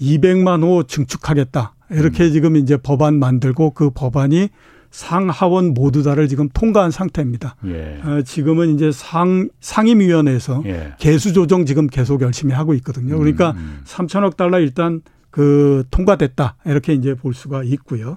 [0.00, 0.66] 200만 예.
[0.66, 1.74] 호 증축하겠다.
[1.90, 2.32] 이렇게 음.
[2.32, 4.50] 지금 이제 법안 만들고 그 법안이
[4.98, 7.54] 상하원 모두 다를 지금 통과한 상태입니다.
[7.66, 8.00] 예.
[8.04, 10.94] 어, 지금은 이제 상 상임위원회에서 예.
[10.98, 13.16] 개수 조정 지금 계속 열심히 하고 있거든요.
[13.16, 13.80] 그러니까 음.
[13.84, 14.36] 3천억 음.
[14.36, 18.16] 달러 일단 그 통과됐다 이렇게 이제 볼 수가 있고요.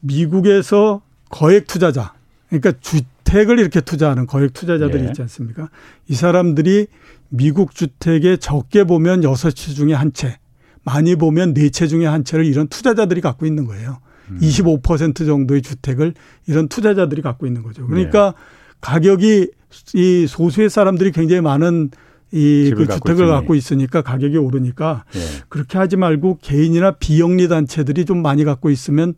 [0.00, 2.14] 미국에서 거액 투자자
[2.48, 5.08] 그러니까 주택을 이렇게 투자하는 거액 투자자들이 예.
[5.08, 5.68] 있지 않습니까?
[6.08, 6.86] 이 사람들이
[7.28, 10.38] 미국 주택에 적게 보면 여섯 채 중에 한 채,
[10.84, 13.98] 많이 보면 네 채 중에 한 채를 이런 투자자들이 갖고 있는 거예요.
[14.30, 14.38] 음.
[14.40, 16.14] 25% 정도의 주택을
[16.46, 17.86] 이런 투자자들이 갖고 있는 거죠.
[17.86, 18.42] 그러니까 네.
[18.80, 19.50] 가격이
[19.94, 21.90] 이 소수의 사람들이 굉장히 많은
[22.30, 23.30] 이그 주택을 있으니.
[23.30, 25.20] 갖고 있으니까 가격이 오르니까 네.
[25.48, 29.14] 그렇게 하지 말고 개인이나 비영리 단체들이 좀 많이 갖고 있으면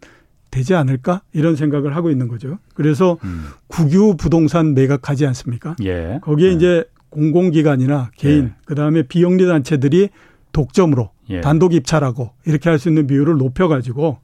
[0.51, 2.59] 되지 않을까 이런 생각을 하고 있는 거죠.
[2.75, 3.47] 그래서 음.
[3.69, 5.77] 국유 부동산 매각하지 않습니까?
[5.85, 6.19] 예.
[6.23, 6.53] 거기에 예.
[6.53, 8.53] 이제 공공기관이나 개인 예.
[8.65, 10.09] 그다음에 비영리 단체들이
[10.53, 11.41] 독점으로 예.
[11.41, 14.19] 단독 입찰하고 이렇게 할 수 있는 비율을 높여 가지고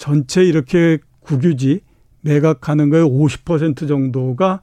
[0.00, 1.82] 전체 이렇게 국유지
[2.22, 4.62] 매각하는 거에 50% 정도가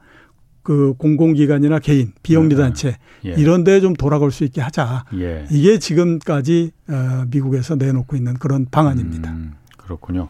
[0.64, 3.30] 그 공공기관이나 개인, 비영리단체 예.
[3.38, 5.04] 이런 데에 좀 돌아갈 수 있게 하자.
[5.14, 5.46] 예.
[5.52, 9.30] 이게 지금까지 어, 미국에서 내놓고 있는 그런 방안입니다.
[9.30, 10.28] 음, 그렇군요.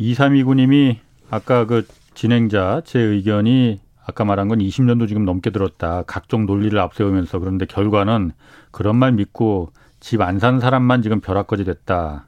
[0.00, 0.96] 2329님이
[1.30, 6.02] 아까 그 진행자 제 의견이 아까 말한 건 20년도 지금 넘게 들었다.
[6.02, 8.32] 각종 논리를 앞세우면서 그런데 결과는
[8.72, 12.26] 그런 말 믿고 집안 사는 사람만 지금 벼락거지 됐다.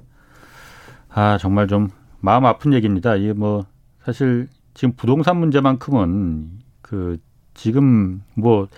[1.14, 1.88] 아 정말 좀
[2.20, 3.16] 마음 아픈 얘기입니다.
[3.16, 3.66] 이게 뭐
[4.04, 6.50] 사실 지금 부동산 문제만큼은
[6.80, 7.18] 그
[7.54, 8.68] 지금 뭐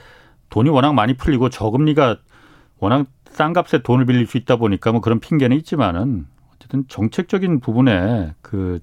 [0.51, 2.19] 돈이 워낙 많이 풀리고 저금리가
[2.79, 8.35] 워낙 싼 값에 돈을 빌릴 수 있다 보니까 뭐 그런 핑계는 있지만은 어쨌든 정책적인 부분에
[8.43, 8.81] 그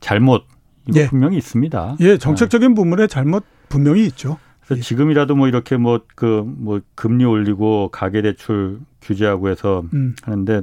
[0.00, 0.44] 잘못
[0.88, 1.06] 이거 예.
[1.06, 1.96] 분명히 있습니다.
[2.00, 2.74] 예, 정책적인 네.
[2.74, 4.38] 부분에 잘못 분명히 있죠.
[4.64, 4.82] 그래서 예.
[4.82, 10.14] 지금이라도 뭐 이렇게 뭐 그뭐 그 뭐 금리 올리고 가계 대출 규제하고 해서 음.
[10.22, 10.62] 하는데 아,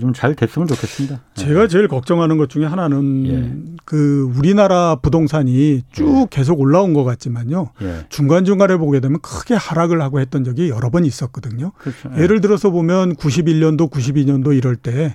[0.00, 1.20] 좀 잘 됐으면 좋겠습니다.
[1.34, 1.68] 제가 네.
[1.68, 3.76] 제일 걱정하는 것 중에 하나는 예.
[3.84, 6.26] 그 우리나라 부동산이 쭉 예.
[6.30, 7.70] 계속 올라온 것 같지만요.
[7.82, 8.06] 예.
[8.08, 11.72] 중간중간에 보게 되면 크게 하락을 하고 했던 적이 여러 번 있었거든요.
[11.78, 12.10] 그렇죠.
[12.16, 12.22] 예.
[12.22, 15.14] 예를 들어서 보면 91년도, 92년도 이럴 때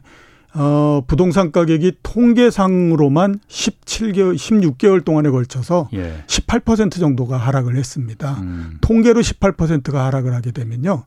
[0.53, 6.23] 어, 부동산 가격이 통계상으로만 17개월, 16개월 동안에 걸쳐서 예.
[6.27, 8.37] 18% 정도가 하락을 했습니다.
[8.41, 8.77] 음.
[8.81, 11.03] 통계로 18%가 하락을 하게 되면요.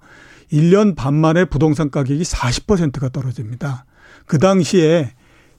[0.55, 3.85] 1년 반 만에 부동산 가격이 40%가 떨어집니다.
[4.27, 5.13] 그 당시에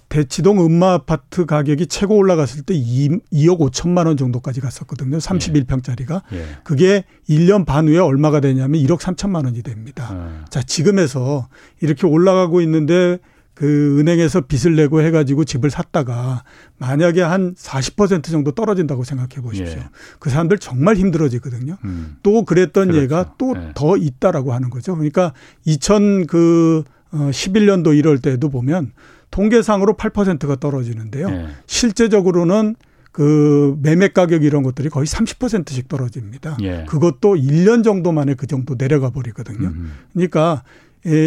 [0.08, 5.18] 대치동 음마 아파트 가격이 최고 올라갔을 때 2, 2억 5천만 원 정도까지 갔었거든요.
[5.18, 6.22] 31평짜리가.
[6.34, 6.46] 예.
[6.64, 10.10] 그게 1년 반 후에 얼마가 되냐면 1억 3천만 원이 됩니다.
[10.14, 10.46] 예.
[10.50, 11.48] 자, 지금에서
[11.82, 13.18] 이렇게 올라가고 있는데
[13.56, 16.44] 그 은행에서 빚을 내고 해가지고 집을 샀다가
[16.78, 19.80] 만약에 한 40% 정도 떨어진다고 생각해 보십시오.
[19.80, 19.90] 예.
[20.20, 21.78] 그 사람들 정말 힘들어지거든요.
[21.86, 22.18] 음.
[22.22, 23.02] 또 그랬던 그렇죠.
[23.02, 24.04] 얘가 또더 예.
[24.04, 24.94] 있다라고 하는 거죠.
[24.96, 25.34] 그러니까
[25.66, 26.84] 2000그
[27.14, 28.92] 11년도 어, 이럴 때도 보면
[29.32, 31.30] 통계상으로 8%가 떨어지는데요.
[31.30, 31.48] 예.
[31.66, 32.76] 실제적으로는
[33.14, 36.58] 그 매매 가격 이런 것들이 거의 30%씩 떨어집니다.
[36.64, 36.84] 예.
[36.90, 39.70] 그것도 1년 정도 만에 그 정도 내려가 버리거든요.
[39.70, 39.94] 음.
[40.12, 40.85] 그러니까 예,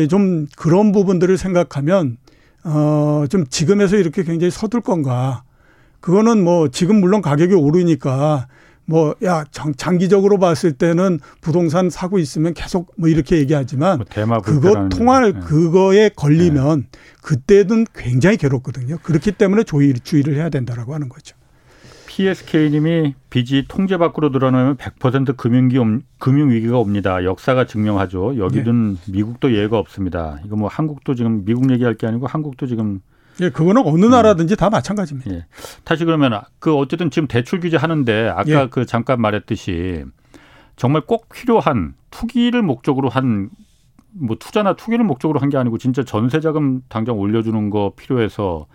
[0.09, 2.17] 좀 그런 부분들을 생각하면
[2.65, 5.43] 어, 좀 지금에서 이렇게 굉장히 서둘 건가.
[6.01, 8.47] 그거는 뭐 지금 물론 가격이 오르니까
[8.85, 14.07] 뭐, 야, 장 기적으로 봤을 때는 부동산 사고 있으면 계속 뭐 이렇게 얘기하지만 뭐
[14.41, 15.41] 그거 통할 네.
[15.41, 16.99] 그거에 걸리면 네.
[17.21, 18.97] 그때는 굉장히 괴롭거든요.
[19.03, 21.37] 그렇기 때문에 조의, 주의를 해야 된다라고 하는 거죠.
[22.19, 25.79] PSK님이 빚이 통제 밖으로 드러나면 100% 금융기
[26.19, 27.23] 금융 위기가 옵니다.
[27.23, 28.39] 역사가 증명하죠.
[28.39, 29.13] 여기든 네.
[29.13, 30.41] 미국도 예가 없습니다.
[30.45, 33.01] 이거 뭐 한국도 지금 미국 얘기할 게 아니고 한국도 지금
[33.41, 34.11] 예, 그거는 어느 음.
[34.11, 34.57] 나라든지 음.
[34.57, 35.31] 다 마찬가지입니다.
[35.31, 35.47] 예.
[35.85, 38.67] 다시 그러면 그 어쨌든 지금 대출 규제 하는데 아까 예.
[38.69, 40.05] 그 잠깐 말했듯이
[40.75, 43.51] 정말 꼭 필요한 투기를 목적으로 한
[44.11, 48.67] 뭐 투자나 투기를 목적으로 한 게 아니고 진짜 전세 자금 당장 올려주는 거 필요해서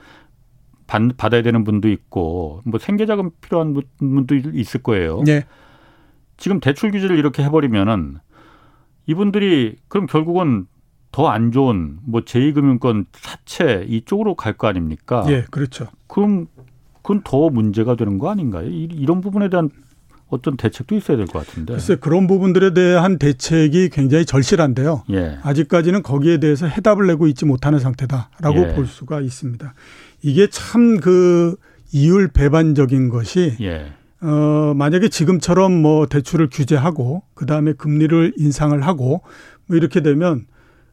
[0.94, 5.24] 받, 받아야 되는 분도 있고 뭐 생계 자금 필요한 분도 있을 거예요.
[5.26, 5.44] 네.
[6.38, 8.18] 지금 대출 규제를 이렇게 해버리면은
[9.08, 10.68] 이분들이 그럼 결국은
[11.12, 15.26] 더 안 좋은 뭐 제2금융권 사채 이쪽으로 갈 거 아닙니까?
[15.30, 15.88] 예, 그렇죠.
[16.08, 16.48] 그럼
[17.04, 18.68] 그건 더 문제가 되는 거 아닌가요?
[18.68, 19.70] 이런 부분에 대한
[20.30, 21.74] 어떤 대책도 있어야 될 것 같은데.
[21.74, 25.04] 글쎄 그런 부분들에 대한 대책이 굉장히 절실한데요.
[25.12, 25.38] 예.
[25.44, 28.74] 아직까지는 거기에 대해서 해답을 내고 있지 못하는 상태다라고 예.
[28.74, 29.74] 볼 수가 있습니다.
[30.24, 31.56] 이게 참 그
[31.92, 33.92] 이율 배반적인 것이 예.
[34.22, 39.22] 어 만약에 지금처럼 뭐 대출을 규제하고 그다음에 금리를 인상을 하고
[39.68, 40.46] 뭐 이렇게 되면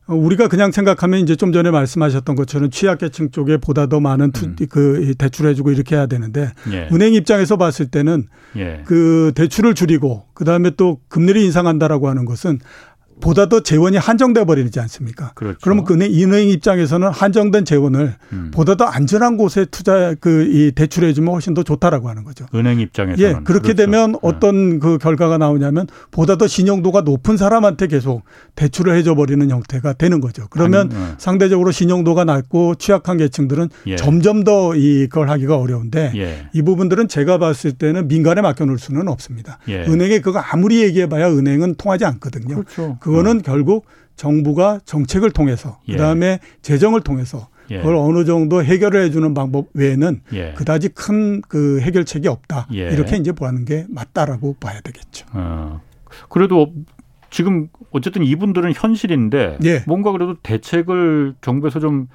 [0.06, 4.46] 어, 우리가 그냥 생각하면 이제 좀 전에 말씀하셨던 것처럼 취약계층 쪽에 보다 더 많은 투,
[4.46, 4.56] 음.
[4.68, 6.88] 그 대출해주고 이렇게 해야 되는데 예.
[6.92, 8.26] 은행 입장에서 봤을 때는
[8.56, 8.82] 예.
[8.84, 12.58] 그 대출을 줄이고 그 다음에 또 금리를 인상한다라고 하는 것은
[13.20, 15.32] 보다 더 재원이 한정돼 버리지 않습니까?
[15.34, 15.58] 그렇죠.
[15.62, 18.50] 그러면 그 은행 입장에서는 한정된 재원을 음.
[18.52, 22.46] 보다 더 안전한 곳에 투자 그 이 대출해 주면 훨씬 더 좋다라고 하는 거죠.
[22.54, 23.74] 은행 입장에서는 예, 그렇게 그렇죠.
[23.74, 24.18] 되면 네.
[24.22, 28.22] 어떤 그 결과가 나오냐면 보다 더 신용도가 높은 사람한테 계속
[28.56, 30.46] 대출을 해줘 버리는 형태가 되는 거죠.
[30.50, 31.14] 그러면 아니, 네.
[31.18, 33.96] 상대적으로 신용도가 낮고 취약한 계층들은 예.
[33.96, 36.48] 점점 더 이걸 하기가 어려운데 예.
[36.52, 39.58] 이 부분들은 제가 봤을 때는 민간에 맡겨놓을 수는 없습니다.
[39.68, 39.82] 예.
[39.82, 42.56] 은행에 그거 아무리 얘기해봐야 은행은 통하지 않거든요.
[42.56, 42.96] 그렇죠.
[43.00, 43.42] 그 거는 음.
[43.42, 43.86] 결국
[44.16, 45.92] 정부가 정책을 통해서 예.
[45.92, 47.78] 그다음에 재정을 통해서 예.
[47.78, 50.52] 그걸 어느 정도 해결을 해주는 방법 외에는 예.
[50.56, 52.66] 그다지 큰 그 해결책이 없다.
[52.74, 52.90] 예.
[52.90, 55.26] 이렇게 이제 보는 게 맞다라고 봐야 되겠죠.
[55.32, 55.80] 어.
[56.28, 56.72] 그래도
[57.30, 59.84] 지금 어쨌든 이분들은 현실인데 예.
[59.86, 62.08] 뭔가 그래도 대책을 정부에서 좀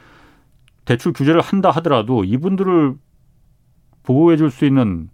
[0.84, 2.96] 대출 규제를 한다 하더라도 이분들을
[4.04, 5.10] 보호해 줄 수 있는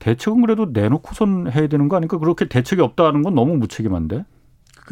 [0.00, 2.18] 대책은 그래도 내놓고선 해야 되는 거 아닙니까?
[2.18, 4.24] 그렇게 대책이 없다는 건 너무 무책임한데.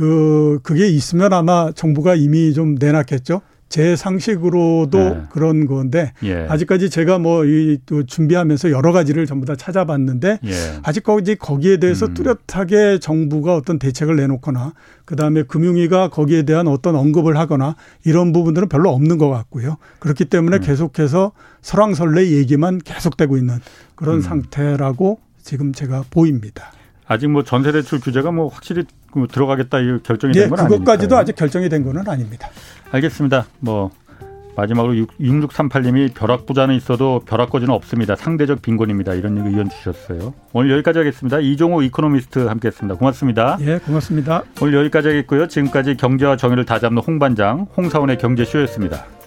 [0.01, 3.42] 그 그게 있으면 아마 정부가 이미 좀 내놨겠죠.
[3.68, 5.22] 제 상식으로도 네.
[5.30, 6.46] 그런 건데 예.
[6.48, 10.53] 아직까지 제가 뭐 이 준비하면서 여러 가지를 전부 다 찾아봤는데 예.
[10.82, 12.14] 아직까지 거기에 대해서 음.
[12.14, 14.72] 뚜렷하게 정부가 어떤 대책을 내놓거나
[15.05, 17.76] 그다음에 금융위가 거기에 대한 어떤 언급을 하거나
[18.07, 19.76] 이런 부분들은 별로 없는 것 같고요.
[19.98, 20.62] 그렇기 때문에 음.
[20.62, 23.59] 계속해서 설왕설래 얘기만 계속되고 있는
[23.96, 24.20] 그런 음.
[24.22, 26.72] 상태라고 지금 제가 보입니다.
[27.07, 28.88] 아직 뭐 전세 대출 규제가 뭐 확실히 그
[29.31, 30.79] 들어가겠다 이 결정이 된건 아니니까.
[30.79, 32.49] 그것까지도 아직 결정이 된 거는 아닙니다.
[32.91, 33.47] 알겠습니다.
[33.61, 33.91] 뭐
[34.57, 38.17] 마지막으로 6638님이 벼락부자는 있어도 벼락거지는 없습니다.
[38.17, 39.15] 상대적 빈곤입니다.
[39.15, 40.35] 이런 의견 주셨어요.
[40.53, 41.39] 오늘 여기까지 하겠습니다.
[41.39, 42.99] 이종호 이코노미스트 함께했습니다.
[42.99, 43.59] 고맙습니다.
[43.61, 44.43] 예, 고맙습니다.
[44.61, 45.49] 오늘 여기까지 하겠고요.
[45.49, 49.20] 지금까지 경제와 정의를 다잡는 홍반장 홍사원의 경제쇼였습니다.